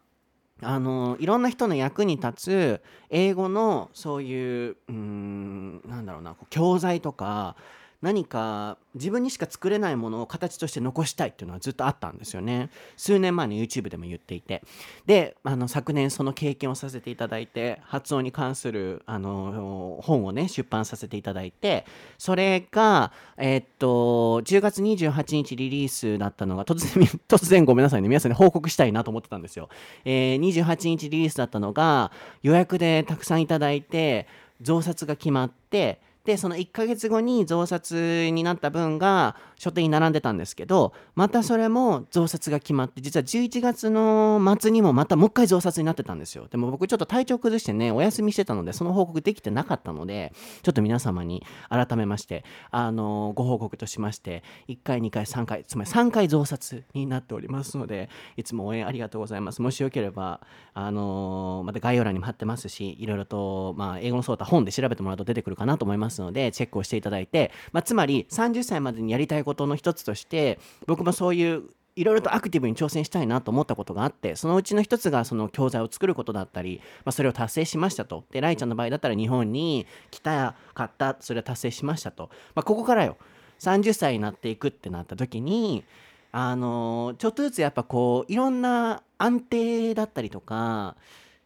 [0.66, 7.56] あのいろんな人の役に立つ英語のそういううんなんだろうな教材とか
[8.04, 12.70] 何か自分にしか作れないものを形として残したいっていうのはずっとあったんですよね。
[12.98, 14.62] 数年前の YouTube でも言っていて。
[15.06, 21.86] であの昨年その経験をさせていただいて発音に関するあの本をね出版させていただいて
[22.18, 28.10] それがえっと10月28日リリースだったのが突然 突然ごめんなさいね。
[28.10, 29.70] 皆さんに報告したいなと思ってたんですよ、
[30.04, 32.12] えー28日リリースだったのが
[32.42, 34.28] 予約でたくさんいただいて
[34.62, 46.48] 増刷が決まってでその1ヶ月後に増刷になった分が書店に並んでたんですけどまたそれも増刷が決まって実は11月の末にもまたもう一回増刷になってたんですよ。
[46.50, 59.62] でも僕ちょっと体調崩してねお休みしてたのでその報告できてなかったのでちょっと皆様に改めましてあのご報告としまして1回2回3回つまり3回増刷になっておりますのでいつも応援ありがとうございます。
[59.62, 60.42] もしよければ
[60.74, 71.64] あのまた概要欄にも貼ってますしいろいろと、まあ、英語のそうた本で調べてもらうと出てくるかなと思いますのでチェックをしていただいて、まあ、つまり30歳までにやりたいことの一つとして僕もそういう
[71.96, 78.24] いろいろとアクティブに挑戦したいなと思ったことがあってそのうちの一つがその教材を作ることだったり、まあ、それを達成しましたと。
[78.32, 81.18] でライちゃんの場合だったら日本に来たかった。
[81.20, 83.18] それを達成しましたと、まあ、ここからよ。
[83.60, 85.84] 30歳になっていくってなった時に
[86.32, 90.98] あのちょっとずつやっぱこういろんな安定だったりとか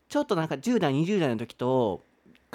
[0.10, 2.02] ちょっとなんか10代20代の時と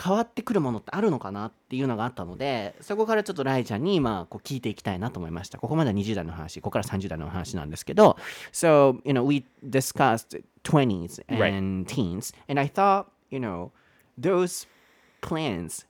[0.02, 8.16] 変わってくるものってあるのかなっていうのがあったのでそこからちょっとライちゃんにまあこう聞いていきたいなと思いましたここまでは20代の話ここから30代の話なんですけど
[8.52, 13.70] So you know we discussed 20s and teens and I thought you know
[14.18, 14.66] those
[15.20, 15.86] plans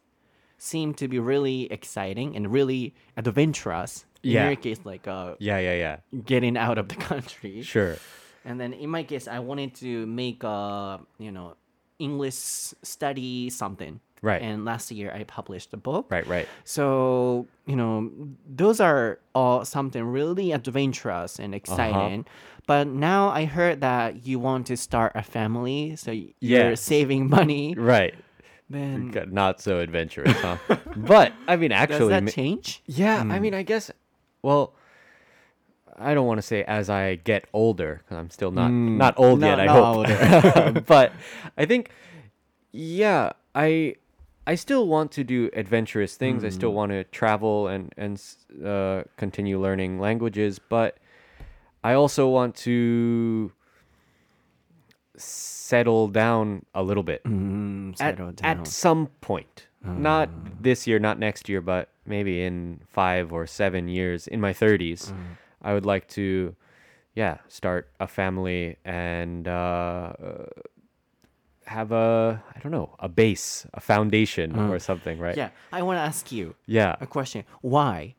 [0.59, 4.47] seem to be really exciting and really adventurous in Yeah.
[4.49, 5.97] your case like uh, Yeah, yeah, yeah.
[6.25, 7.97] getting out of the country Sure.
[8.45, 11.55] and then in my case, I wanted to make a you know
[12.03, 12.35] English
[12.83, 14.01] study something.
[14.23, 14.41] Right.
[14.41, 16.07] And last year I published a book.
[16.09, 16.49] Right, right.
[16.65, 18.11] So you know
[18.47, 21.57] those are all something really adventurous and uh-huh.
[21.57, 22.27] exciting.
[22.67, 26.81] But now I heard that you want to start a family, so you're Yes.
[26.81, 27.75] saving money.
[27.75, 28.15] Right.
[28.71, 30.57] Then Not so adventurous, huh?
[30.97, 32.83] but I mean, actually does actually, that change?
[32.87, 33.19] yeah.
[33.19, 33.43] I hmm.
[33.43, 33.91] mean, I guess.
[34.43, 34.75] Well,
[35.99, 39.41] I don't want to say as I get older because I'm still not not old
[39.41, 39.61] not- yet.
[39.61, 40.87] I hope.
[40.87, 41.13] but
[41.57, 41.91] I think,
[42.73, 43.97] yeah, I
[44.47, 46.43] I still want to do adventurous things.
[46.45, 48.21] I still want to travel and and
[48.65, 50.97] uh, continue learning languages, but
[51.85, 53.53] I also want to
[55.17, 59.67] settle down a little bit Mm, at, settle at some point.
[59.85, 64.53] not this year, not next year, but maybe in five or seven years, in my
[64.53, 65.13] 30s,
[65.63, 66.55] I would like to,
[67.15, 70.13] yeah, start a family and uh,
[71.67, 75.37] have a, I don't know, a base, a foundation or something, right?
[75.37, 76.97] Yeah, I want to ask you Yeah.
[77.01, 77.45] a question.
[77.61, 78.15] Why?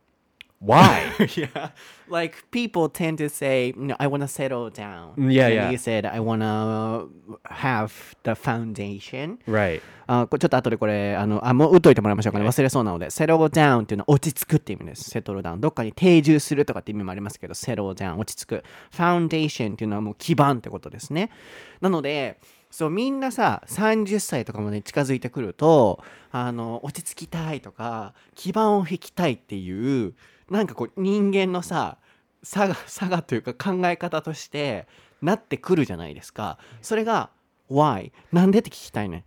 [0.66, 1.12] Why?
[1.36, 1.72] yeah,
[2.10, 5.14] like people tend to say, no, I want to settle down.
[5.18, 5.72] Mm, yeah, And yeah.
[5.72, 7.10] You said I want to
[7.54, 9.40] have the foundation.
[9.46, 9.82] right.
[10.06, 21.30] あちょっと後でこれあのあもう打っといてもらいましょうかね忘れそうなので settle down っていうのは落ち着くっていう意味です settle down どっかに定住するとかって意味もありますけど settle down 落ち着く foundation っていうのはもう基盤ってことですね
[21.80, 22.38] なので
[22.70, 30.14] そうみんなさ30歳とかまで近づいてくるとあの落ち着きたいとか基盤を引きたいっていう
[30.50, 31.98] なんかこう人間のさ
[32.44, 34.88] 差が差がというか考え方として
[35.22, 37.30] なってくるじゃないですかそれが
[37.70, 39.24] why なんでって聞きたいね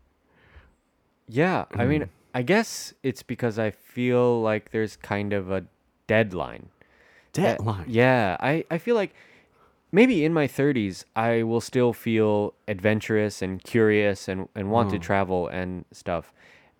[1.29, 5.65] Yeah, I mean, I guess it's because I feel like there's kind of a
[6.07, 6.69] deadline.
[7.37, 9.13] Uh, deadline yeah, I, I feel like
[9.91, 14.99] maybe in my 30s, I will still feel adventurous and curious and, and want to
[15.01, 16.33] travel and stuff.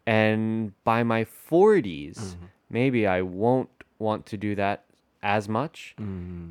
[0.07, 2.37] And by my 40s,
[2.71, 3.69] maybe I won't
[3.99, 4.85] want to do that
[5.23, 5.95] as much.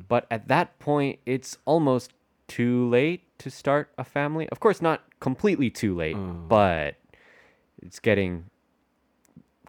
[0.08, 2.12] But at that point, it's almost
[2.48, 4.48] too late to start a family.
[4.50, 6.16] Of course, not completely too late,
[6.48, 6.96] but
[7.82, 8.46] it's getting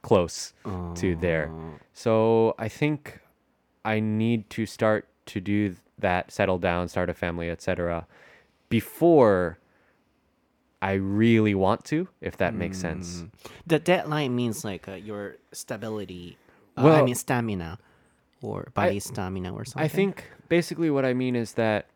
[0.01, 0.53] close
[0.95, 1.51] to there.
[1.93, 3.19] So I think
[3.83, 8.05] I need to start to do that, settle down, start a family, etc.
[8.69, 9.57] before
[10.81, 13.25] I really want to, if that makes sense.
[13.65, 16.37] The deadline means like uh, your stability.
[16.77, 17.79] Uh, I mean stamina,
[18.41, 19.83] or body stamina, or something.
[19.83, 21.87] I think basically what I mean is that,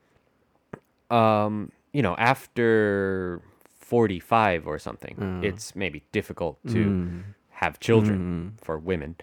[1.10, 3.42] um, you know, after
[3.80, 9.16] 45 or something, it's maybe difficult to have children for women.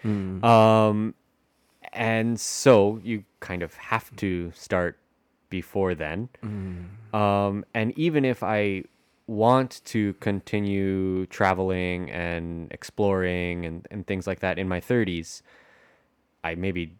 [0.43, 1.13] Um,
[1.91, 4.97] and so you kind of have to start
[5.49, 6.29] before then.
[7.13, 8.83] Um, and even if I
[9.29, 15.43] want to continue traveling and exploring and, and things like that in my 30s,
[16.43, 16.95] I maybe,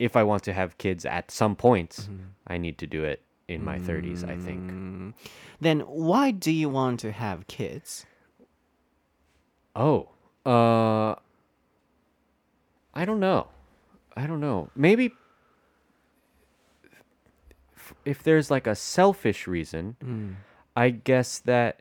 [0.00, 2.24] if I want to have kids at some point, mm-hmm.
[2.48, 4.70] I need to do it in my 30s, I think.
[4.70, 5.10] Mm-hmm.
[5.60, 8.04] Then why do you want to have kids?
[9.76, 10.08] Oh,
[10.44, 11.14] uh,
[12.94, 13.46] I don't know.
[14.16, 14.70] I don't know.
[14.74, 15.12] Maybe
[18.04, 20.34] if there's like a selfish reason, mm.
[20.78, 21.80] I guess that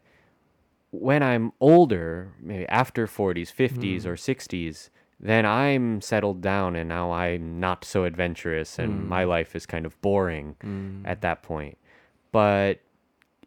[0.89, 4.09] when I'm older, maybe after 40s, 50s, hmm.
[4.09, 9.07] or 60s, then I'm settled down and now I'm not so adventurous and hmm.
[9.07, 11.05] my life is kind of boring hmm.
[11.05, 11.77] at that point.
[12.31, 12.79] But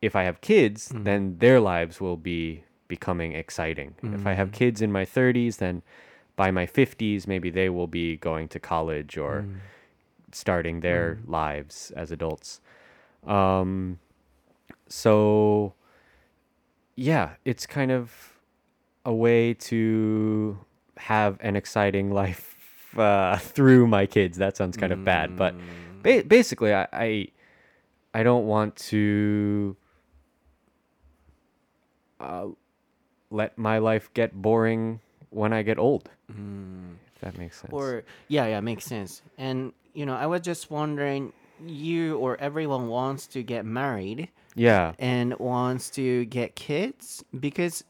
[0.00, 3.94] if I have kids, then their lives will be becoming exciting.
[4.02, 5.82] If I have kids in my 30s, then
[6.36, 9.46] by my 50s, maybe they will be going to college or
[10.32, 12.60] starting their lives as adults.
[13.26, 13.98] Um,
[14.90, 15.72] so,
[16.96, 18.12] yeah, it's kind of
[19.04, 20.58] a way to
[20.98, 24.36] have an exciting life uh, through my kids.
[24.38, 25.54] That sounds kind of bad, but
[26.02, 27.28] ba- basically, I, I
[28.12, 29.76] I don't want to
[32.18, 32.48] uh,
[33.30, 35.00] let my life get boring
[35.30, 36.10] when I get old.
[36.28, 37.72] If that makes sense.
[37.72, 39.22] Or yeah, yeah, makes sense.
[39.38, 41.32] And you know, I was just wondering,
[41.64, 47.84] you or everyone wants to get married yeah, and wants to get kids because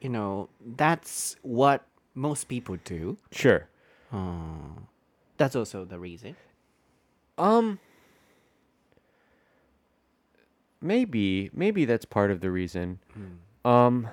[0.00, 3.16] you know that's what most people do.
[3.32, 3.68] sure.
[5.36, 6.36] That's also the reason.
[7.38, 7.78] Um
[10.80, 12.98] maybe maybe that's part of the reason.
[13.64, 14.08] Um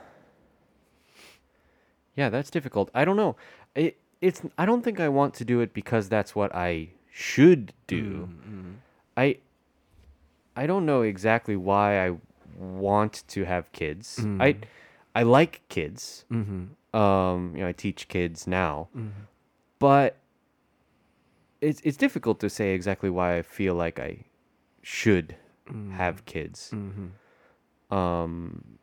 [2.16, 2.90] Yeah, that's difficult.
[2.94, 3.36] I don't know.
[3.76, 7.74] It it's I don't think I want to do it because that's what I should
[7.88, 8.30] do.
[9.16, 9.38] I
[10.58, 12.18] I don't know exactly why I
[12.58, 14.18] want to have kids.
[14.20, 14.42] Mm-hmm.
[14.42, 14.58] I
[15.16, 16.26] I like kids.
[16.32, 16.98] Mm-hmm.
[17.00, 18.90] Um, you know, I teach kids now.
[18.96, 19.10] Mm-hmm.
[19.80, 20.18] But
[21.62, 24.26] it's it's difficult to say exactly why I feel like I
[24.82, 25.36] should
[25.92, 26.74] have kids.
[27.92, 28.80] Um,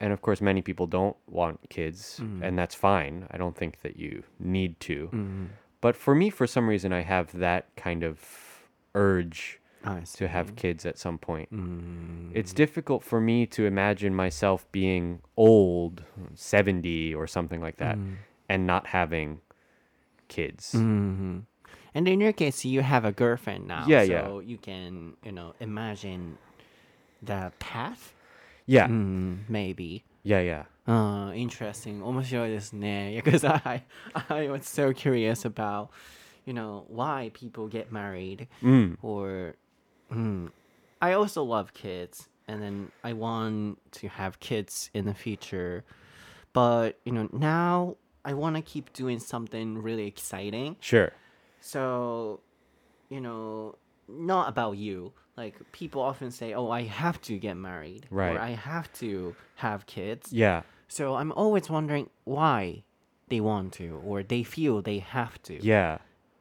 [0.00, 3.26] and of course, many people don't want kids, and that's fine.
[3.30, 5.10] I don't think that you need to.
[5.80, 8.18] But for me, for some reason, I have that kind of
[8.94, 9.60] urge
[10.15, 11.49] to have kids at some point.
[12.33, 16.03] It's difficult for me to imagine myself being old,
[16.35, 17.97] 70 or something like that,
[18.49, 19.41] and not having
[20.27, 20.73] kids.
[21.97, 23.85] And in your case, you have a girlfriend now.
[23.87, 24.39] Yeah, so yeah.
[24.45, 26.37] you can, you know, imagine
[27.23, 28.13] the path.
[28.67, 28.87] Yeah.
[28.87, 30.03] Mm, maybe.
[30.23, 30.65] Yeah, yeah.
[30.87, 32.03] Uh, interesting.
[32.03, 33.19] 面白いですね。
[33.23, 33.83] Because I,
[34.29, 35.89] I was so curious about,
[36.45, 38.47] you know, why people get married.
[39.01, 39.55] Or,
[40.12, 40.50] mm,
[41.00, 42.28] I also love kids.
[42.48, 45.84] And then I want to have kids in the future.
[46.52, 50.76] But, you know, now I want to keep doing something really exciting.
[50.80, 51.12] Sure.
[51.60, 52.40] So,
[53.08, 53.76] you know,
[54.08, 55.12] not about you.
[55.36, 58.36] Like people often say, "Oh, I have to get married," Right.
[58.36, 60.62] or "I have to have kids." Yeah.
[60.88, 62.82] So I'm always wondering why
[63.28, 65.64] they want to, or they feel they have to.
[65.64, 65.98] Yeah.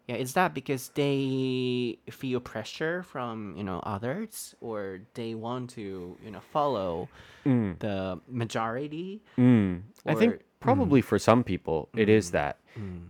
[0.08, 6.18] Yeah, is that because they feel pressure from you know others, or they want to
[6.24, 7.10] you know follow
[7.45, 7.78] mm.
[7.80, 9.22] the majority?
[9.38, 9.84] Mm.
[10.06, 11.06] I think probably mm.
[11.06, 12.32] for some people it is mm.
[12.32, 12.58] that.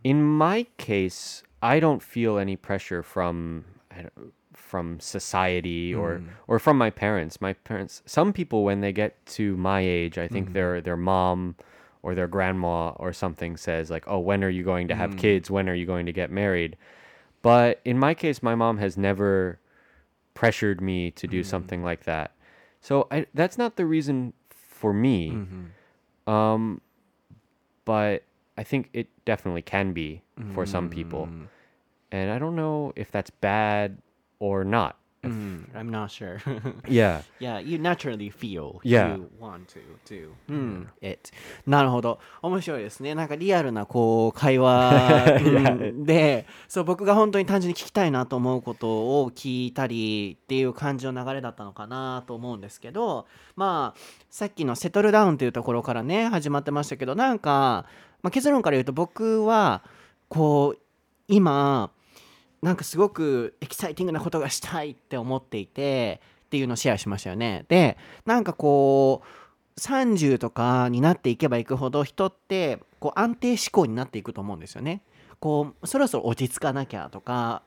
[0.04, 3.66] In my case, I don't feel any pressure from
[4.54, 7.42] from society or or from my parents.
[7.42, 8.02] My parents.
[8.06, 11.56] Some people when they get to my age, I think their their mom
[12.04, 15.18] or their grandma or something says like, "Oh, when are you going to have mm.
[15.18, 15.52] kids?
[15.52, 16.78] When are you going to get married?"
[17.42, 19.60] But in my case, my mom has never
[20.34, 21.50] pressured me to do mm-hmm.
[21.50, 22.32] something like that.
[22.82, 25.32] So I, that's not the reason for me.
[25.32, 26.32] Mm-hmm.
[26.32, 26.82] Um,
[27.86, 28.24] but
[28.58, 30.22] I think it definitely can be
[30.54, 31.28] for some people.
[31.28, 31.48] Mm.
[32.12, 33.98] And I don't know if that's bad
[34.40, 34.98] or not.
[35.24, 36.40] Mm, I'm not sure.
[36.88, 37.22] Yeah.
[37.40, 39.18] Yeah, you naturally feel Yeah.
[39.18, 41.32] you want to do、うん、it.
[41.68, 42.20] なるほど。
[42.42, 43.14] 面白いですね。
[43.14, 54.00] なんかリアルなこう会話、 うんで、そう僕が本当に単純に聞きたいなと思うことを聞いたりっていう感じの流れだったのかなと思うんですけど、まあ
[54.32, 57.86] さっきのセトルダウンというところからね始まってましたけど、なんか、
[58.24, 59.84] まあ、結論から言うと僕は
[60.30, 60.82] こう
[61.28, 61.92] 今
[62.62, 67.66] なんかすごくエキサイティングなことがしたいって思っていてっていうのをシェアしましたよね。
[67.70, 75.02] でなんかこう30とかになっていけばいくほど人ってこう安定志向になっていくと思うんですよね。
[75.40, 77.64] こうそろそろ落ち着かなきゃとか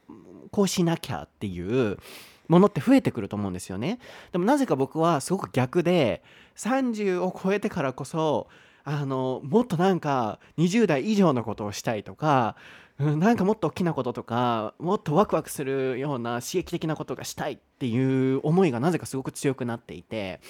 [0.53, 1.99] こうしなきゃっていう
[2.47, 3.99] ものって増えてくると思うんですよね。
[4.31, 6.23] でもなぜか僕はすごく逆で
[6.57, 8.49] 30を超えてからこそ
[8.85, 12.55] あのもっとなんか20代以上のことをしたいとか
[13.01, 20.41] うんなんかもっと大きなこととかもっとワクワクするような刺激的なことがしたいっていう思いがなぜかすごく強くなっていて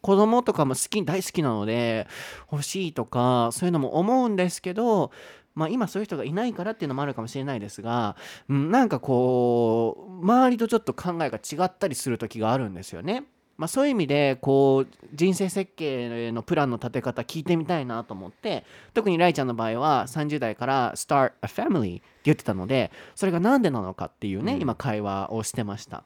[0.00, 2.08] 子供とかも好き大好きなので
[2.50, 5.12] 欲しいとかそういうのも思うんですけど
[5.54, 8.16] まあ今そういう人がいないからっていうのもあるかもしれないですが、
[8.48, 13.24] うん、なんかこう周りとちょっと考えが違ったりする時があるんですよね。
[13.60, 26.04] まあ、そういう意味でこう人生設計のプランの立て方聞いてみたいなと思って特にライちゃんの場合は30代から start a family って言ってたのでそれが何でなのかっていうね、今会話をしてました。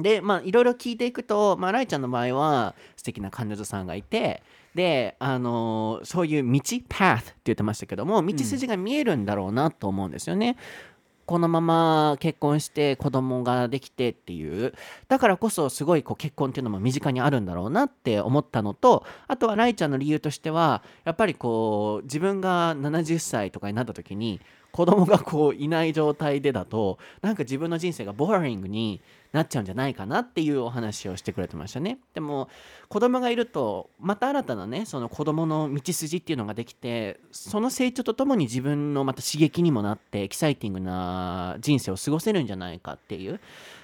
[0.00, 4.42] でまあいろいろ聞いていくと、まあ、ライちゃんの場合は素敵な彼女さんがいて
[4.74, 6.58] であのーそういう道
[6.88, 10.56] path って言ってましたけども道筋が見えるんだろうなと思うんですよね。
[11.26, 14.74] このまま結婚して子供ができてっていう。
[15.08, 24.40] だからこそすごいこう結婚っていうのも身近にあるんだろうなって思ったのとあとはライちゃんの理由としてはやっぱりこう自分が70歳とかになった時に
[24.72, 29.00] 子供がこういない状態でだとなんか自分の人生がボーリングに
[29.34, 31.98] なっちゃうんじゃないかなっていうお話をしてくれてましたね。
[32.14, 32.48] でも
[32.88, 43.40] 子供がいるとまた新たなねその子供の道筋っていうのができてその成長とともに自分のまた刺激にもなってエキサイティングな人生を過ごせるんじゃないかっていう。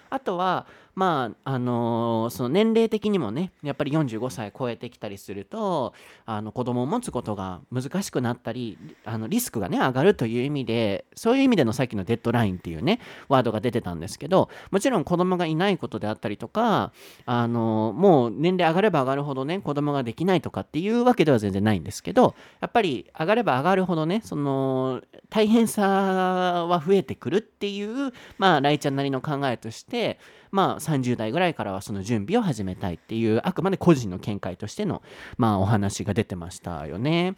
[0.08, 5.94] あとはまああのーその年齢的にもねやっぱり45歳超えてきたりすると
[6.26, 16.92] あの子供を持つことが難しくなったりあのリスクがね上がるという意味でそういう意味でのさっきのデッドラインっていうねワードが出てたんですけどもちろん子供がいないことであったりとか
[17.26, 30.18] あのもう年齢上がれば上がるほどね子供ができないとかっていうわけでは全然ないんですけどやっぱり上がれば上がるほどねその大変さは増えてくるっていうまあライちゃんなりの考えとして
[30.50, 35.02] まあ30代ぐらいからはその準備を始めたいっていうあくまで個人の見解としての
[35.36, 37.34] まあお話が出てましたよね。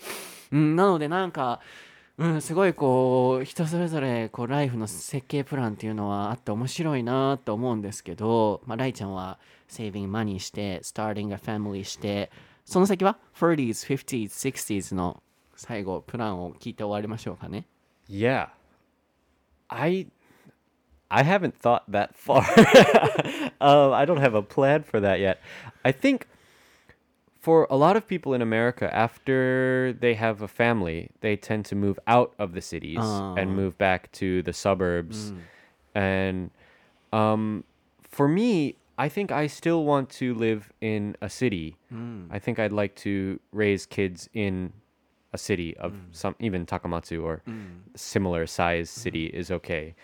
[0.51, 1.61] うん、なのでなんか
[2.19, 9.39] うん、すごいこう人それぞれこうライフの設計プランっていうのはあって面白いなと思うんですけど、まあ、ライちゃんは
[9.69, 12.31] saving money して starting a family して
[12.65, 15.23] その先は 30s, 50s, 60s の
[15.57, 17.67] 最後プランを聞いて終わりましょうかね。
[18.09, 18.49] Yeah.
[19.69, 20.09] I
[21.13, 22.45] I haven't thought that far.
[23.61, 25.41] um, I don't have a plan for that yet.
[25.85, 26.27] I think
[27.39, 31.75] for a lot of people in America, after they have a family, they tend to
[31.75, 33.45] move out of the cities and ah.
[33.45, 35.31] move back to the suburbs.
[35.31, 35.39] Hmm.
[35.99, 36.51] And
[37.13, 37.65] um,
[38.01, 41.77] for me, I think I still want to live in a city.
[41.91, 42.27] Hmm.
[42.31, 44.73] I think I'd like to raise kids in
[45.33, 45.99] a city of hmm.
[46.13, 47.43] some even Takamatsu or
[47.97, 49.95] similar size city is okay.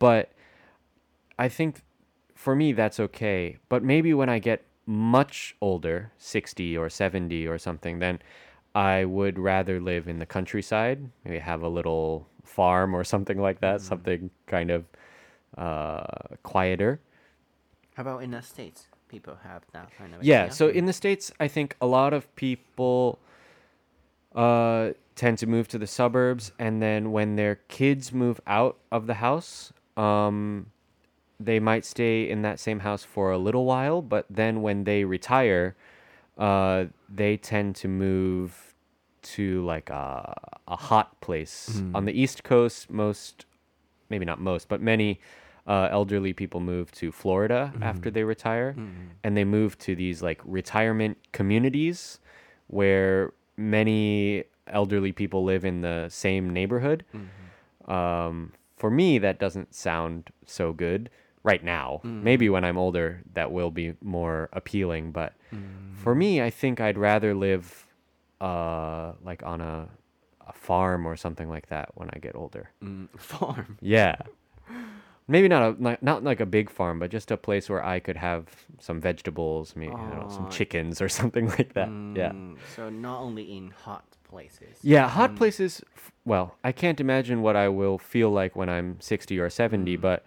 [0.00, 0.32] But
[1.40, 1.80] I think
[2.34, 3.56] for me that's okay.
[3.70, 8.20] But maybe when I get much older, 60 or 70 or something, then
[8.74, 13.60] I would rather live in the countryside, maybe have a little farm or something like
[13.60, 14.84] that, something kind of
[15.56, 16.04] uh,
[16.42, 17.00] quieter.
[17.94, 18.88] How about in the States?
[19.08, 20.54] People have that kind of Yeah, idea?
[20.54, 23.18] so in the States, I think a lot of people
[24.34, 29.06] uh, tend to move to the suburbs, and then when their kids move out of
[29.06, 30.66] the house, um,
[31.40, 35.04] they might stay in that same house for a little while, but then when they
[35.04, 35.74] retire,
[36.36, 38.74] uh, they tend to move
[39.22, 40.34] to like a,
[40.68, 41.82] a hot place.
[41.94, 43.46] On the East Coast, most,
[44.10, 45.18] maybe not most, but many
[45.66, 48.74] uh, elderly people move to Florida after they retire,
[49.24, 52.18] and they move to these like retirement communities
[52.66, 57.04] where many elderly people live in the same neighborhood.
[57.86, 61.10] Um, for me, that doesn't sound so good
[61.42, 62.00] right now.
[62.04, 65.12] Maybe when I'm older, that will be more appealing.
[65.12, 65.32] But
[65.94, 67.86] for me, I think I'd rather live
[68.40, 69.88] uh, like on a,
[70.46, 72.70] a farm or something like that when I get older.
[72.84, 73.78] Mm, farm.
[73.80, 74.16] Yeah.
[75.28, 78.00] Maybe not a not, not like a big farm, but just a place where I
[78.00, 78.46] could have
[78.80, 80.50] some vegetables, maybe I don't know, some Oh.
[80.50, 81.88] chickens or something like that.
[82.16, 82.32] Yeah.
[82.32, 84.78] Mm, So not only in hot places.
[84.82, 85.82] Yeah, hot places.
[86.24, 90.24] Well, I can't imagine what I will feel like when I'm 60 or 70, but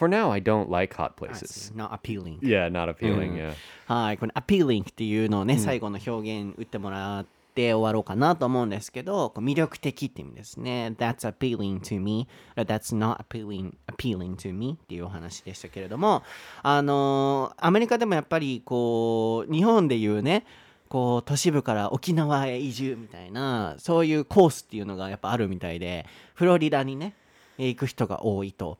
[0.00, 1.72] for now, I don't like hot places.
[1.76, 2.38] Not appealing.
[2.40, 3.36] Yeah, not appealing.
[3.36, 3.52] Yeah.
[3.86, 10.94] はい、この appealing っていうのをね、最後の表現打ってもらって終わろうかなと思うんですけど、こう魅力的って意味ですね。
[10.96, 12.26] That's appealing to me.
[12.56, 16.22] That's not appealing, appealing to me っていうお話でしたけれども、
[16.62, 20.46] あのーアメリカでもやっぱりこう、日本でいうね、
[20.88, 27.14] こう都市部から沖縄へ移住みたいなそういうコースっていうのがやっぱあるみたいでフロリダにね
[27.58, 28.78] えー行く人が多いと、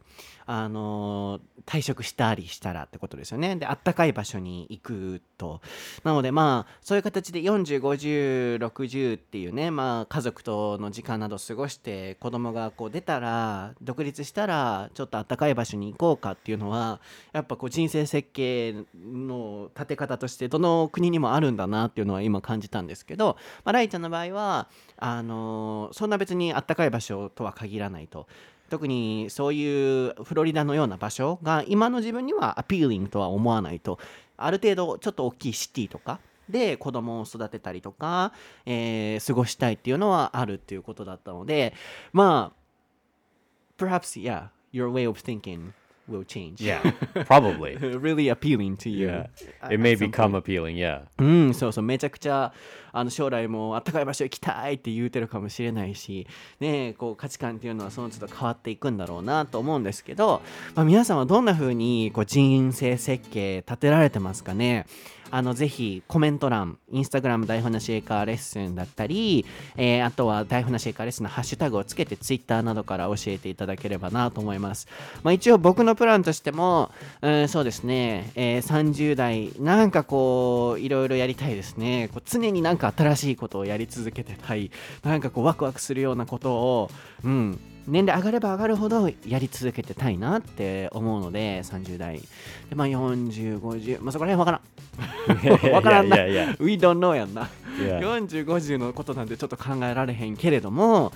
[0.52, 5.60] あの退職したりしたらってことですよねであったかい場所に行くと
[6.02, 17.00] なのでまあそういう形で405060っていうねまあ家族との時間など過ごして子供がこう出たら独立したらちょっとあったかい場所に行こうかっていうのは
[17.32, 28.26] やっぱこう人生設計の立て方としてどの国にもあるんだなっていうのは今感じたんですけど、まあ、ライちゃんの場合はあのそんな別にあったかい場所とは限らないと。
[28.70, 33.98] 特にそういうフロリダのような場所が今の自分にはアピーリングとは思わないと
[34.36, 38.32] ある程度ちょっと大きいシティとかで子供を育てたりとか、
[38.66, 41.74] えー過ごしたいっていうのはあるっていうことだったので
[42.12, 45.72] まあ perhaps yeah your way of thinking
[46.10, 46.80] will change Yeah,
[47.24, 47.76] probably.
[47.98, 49.26] really appealing to you Yeah.
[49.70, 50.76] It may become appealing.
[50.76, 51.02] Yeah.
[51.18, 52.52] うん、そうそう、めちゃくちゃ
[52.92, 56.26] あの将来もあったかい場所行きたいって言うてるかもしれないし、
[56.58, 60.42] ねえ、こう価値観っていうのはその都度変わっていくんだろうなと思うんですけど、
[60.74, 64.86] まあ、皆さんはどんな風にこう人生設計立てられてますかね？
[65.30, 69.44] あのぜひコメント欄、インスタグラム台本なしエーカーレッスンだったり、
[69.76, 74.88] えーあとは台本なしエーカーレッスンのハッシュタグをつけてツイッターなどから教えていただければなと思います。
[75.22, 76.90] まあ、一応僕のプランとしても、
[77.22, 82.08] うん、そうですね、えー30代、なんかこう、いろいろやりたいですね。
[82.12, 84.70] こう常になんか新しいことをやり続けてたい。
[85.02, 86.90] なんかこう、ワクワクするようなことを、
[87.24, 87.58] うん、
[87.90, 92.20] 年齢上がれば上がるほどやり続けてたいなって思うので、30代。
[92.20, 94.60] で、まあ40、50、まあそこら辺わからん。
[95.72, 96.16] わからんな。
[96.16, 97.48] We don't know やんな。
[97.78, 98.00] Yeah.
[98.00, 101.12] 40、50のことなんてちょっと考えられへんけれども、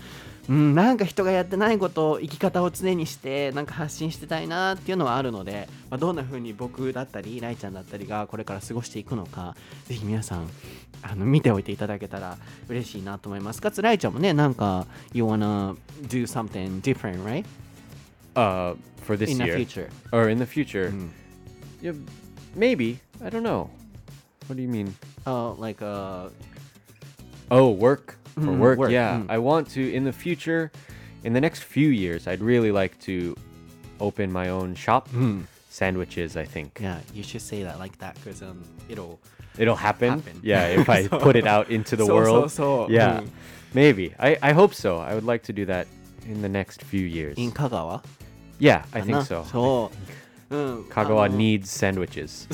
[0.48, 10.48] うん、なんか人がやってないこと生き方を常にしてなんか発信してたいなっていうのはあるので、まあ、どんな風に僕だったりライちゃんだったりがこれから過ごしていくのかぜひ皆さん
[11.02, 12.36] あの見ておいていただけたら
[12.68, 15.76] 嬉しいなと思いますかつライちゃんもねなんか You wanna
[16.08, 17.44] do something different right
[18.34, 18.74] Uh,
[19.06, 21.08] for this in the year future or in the future, Mm.
[21.80, 21.92] yeah,
[22.56, 22.98] maybe.
[23.24, 23.70] I don't know.
[24.48, 24.92] What do you mean?
[25.24, 26.30] uh, like uh,
[27.50, 29.26] Oh, work for mm, work, work, Yeah, mm.
[29.28, 30.70] I want to in the future,
[31.22, 33.36] in the next few years, I'd really like to
[34.00, 35.08] open my own shop.
[35.10, 35.46] Mm.
[35.70, 36.78] Sandwiches, I think.
[36.80, 39.18] Yeah, you should say that like that because um, it'll
[39.58, 40.20] it'll happen.
[40.20, 40.40] happen.
[40.42, 42.50] Yeah, if I so, put it out into the so, world.
[42.52, 43.22] So, yeah,
[43.72, 44.14] maybe.
[44.20, 44.98] I I hope so.
[44.98, 45.88] I would like to do that
[46.26, 47.36] in the next few years.
[47.38, 48.04] In Kagawa.
[48.60, 49.44] Yeah, I think so.
[49.50, 49.86] So.
[49.86, 50.18] I think.
[50.54, 51.36] うん、Kagawa あの。
[51.36, 52.48] needs sandwiches.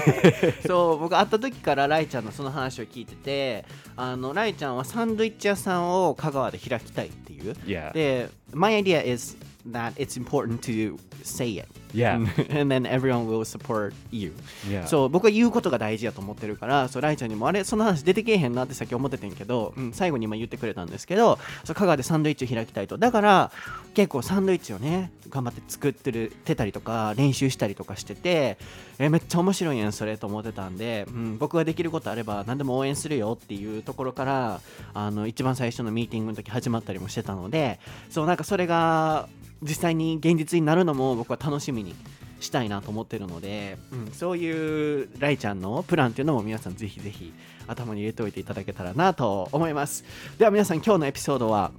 [0.66, 3.64] そう僕会った時からライちゃんのその話を聞いてて
[3.96, 7.52] あのライちゃんはサンドイッチ屋さんを香川で開きたいっていう。
[7.66, 7.92] Yeah.
[7.92, 9.36] で My idea is
[9.70, 12.16] that it's important to say it Yeah.
[12.50, 14.32] and then everyone will support you
[14.68, 14.86] Yeah.
[14.86, 23.50] そう僕は言うことが大事やと思ってるからそうライちゃんにもあれその話出てけえへんなってさっき思っててんけど、うん、最後に今言ってくれたんですけどそう香川でサンドイッチを開きたいとだから
[23.94, 28.58] 結構サンドイッチをね頑張って作ってるてたりとか練習したりとかしてて
[28.98, 34.60] えめっちゃ面白いやんそれと思ってたんで、うん、僕ができることあれば何でも応援するよっていうところから
[34.94, 37.80] あの一番最初のミーティングの時始まったりもしてたので
[38.10, 39.28] そうなんかそれが
[39.62, 41.94] 実際に現実になるのも僕は楽しみに
[42.40, 47.32] したいなと思ってるので、うん、そういうライちゃんのプランっていうのも皆さんぜひぜひ
[47.66, 50.04] 頭に入れておいていただけたらなと思います。
[50.38, 51.70] では皆さん今日のエピソードは？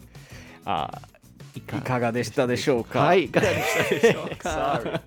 [0.66, 1.02] あ
[1.56, 3.00] いかがでしたでしょうか？
[3.02, 3.26] はい。
[3.26, 4.82] いかがでしたでしょうか？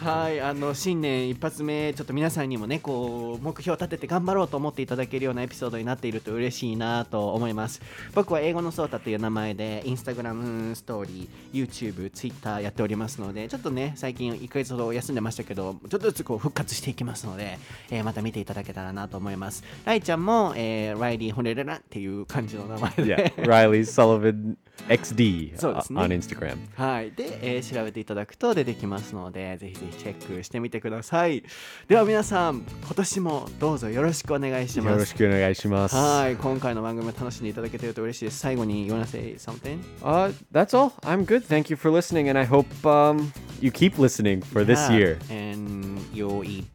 [0.02, 0.40] はい。
[0.40, 7.80] あの新年一発目ちょっと皆さんにもねこう目標を立てて頑張ろうと思っていただけるようなエピソードになっていると嬉しいなと思います。
[8.14, 17.58] 僕は英語のソータという名前でインスタグラムストーリー YouTube、Twitter やっておりますのでちょっとね最近1ヶ月ほど休んでましたけどちょっとずつこう復活していきますので、
[17.90, 19.62] えーまた見ていただけたらなと思います。
[19.84, 23.02] ライちゃんも、えーライリー・ホレレラっていう感じの名前で。
[23.02, 23.34] Yeah.
[23.44, 24.56] Riley Sullivan
[24.88, 26.56] XD そうですね on Instagram.
[26.74, 27.12] はい。
[27.12, 31.44] で、えー調べていただくと出てきますので、ぜひぜひチェックしてみてください。
[31.88, 34.92] では皆さん、今年もどうぞよろしくお願いします。
[34.92, 35.94] よろしくお願いします。
[35.94, 36.36] はい。
[36.36, 38.38] 今回の番組を楽しんでいただけてると嬉しいです。
[38.38, 39.78] 最後に、you wanna say something?
[40.02, 40.92] Uh, that's all.
[41.02, 41.42] I'm good.
[41.46, 45.18] Thank you for listening, and I hope um, you keep listening for this year.
[45.30, 46.66] And you'll eat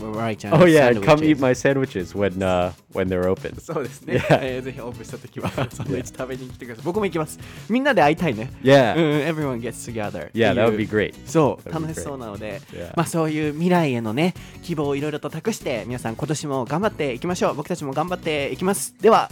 [0.00, 3.58] right Oh yeah, come eat my sandwiches when uh, when they're open.
[3.60, 4.22] そうですね。
[4.30, 6.84] えーぜひオープンした時はサンドイッチ食べに来てください。
[6.84, 7.38] 僕も行きます。
[7.68, 8.50] みんなで会いたいね。
[8.62, 8.94] Yeah.
[8.96, 10.30] うん、everyone gets together.
[10.32, 11.14] Yeah, that would be great.
[11.26, 12.92] そう楽しそうなので、Yeah.
[12.96, 19.30] まあそういう未来へのね希望をいろいろと託して皆さん今年も頑張っていきましょう僕たちも頑張っていきますでは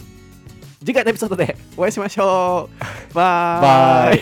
[0.79, 2.69] 次回のエピソードでお会いしましょ
[3.11, 4.21] うバイバ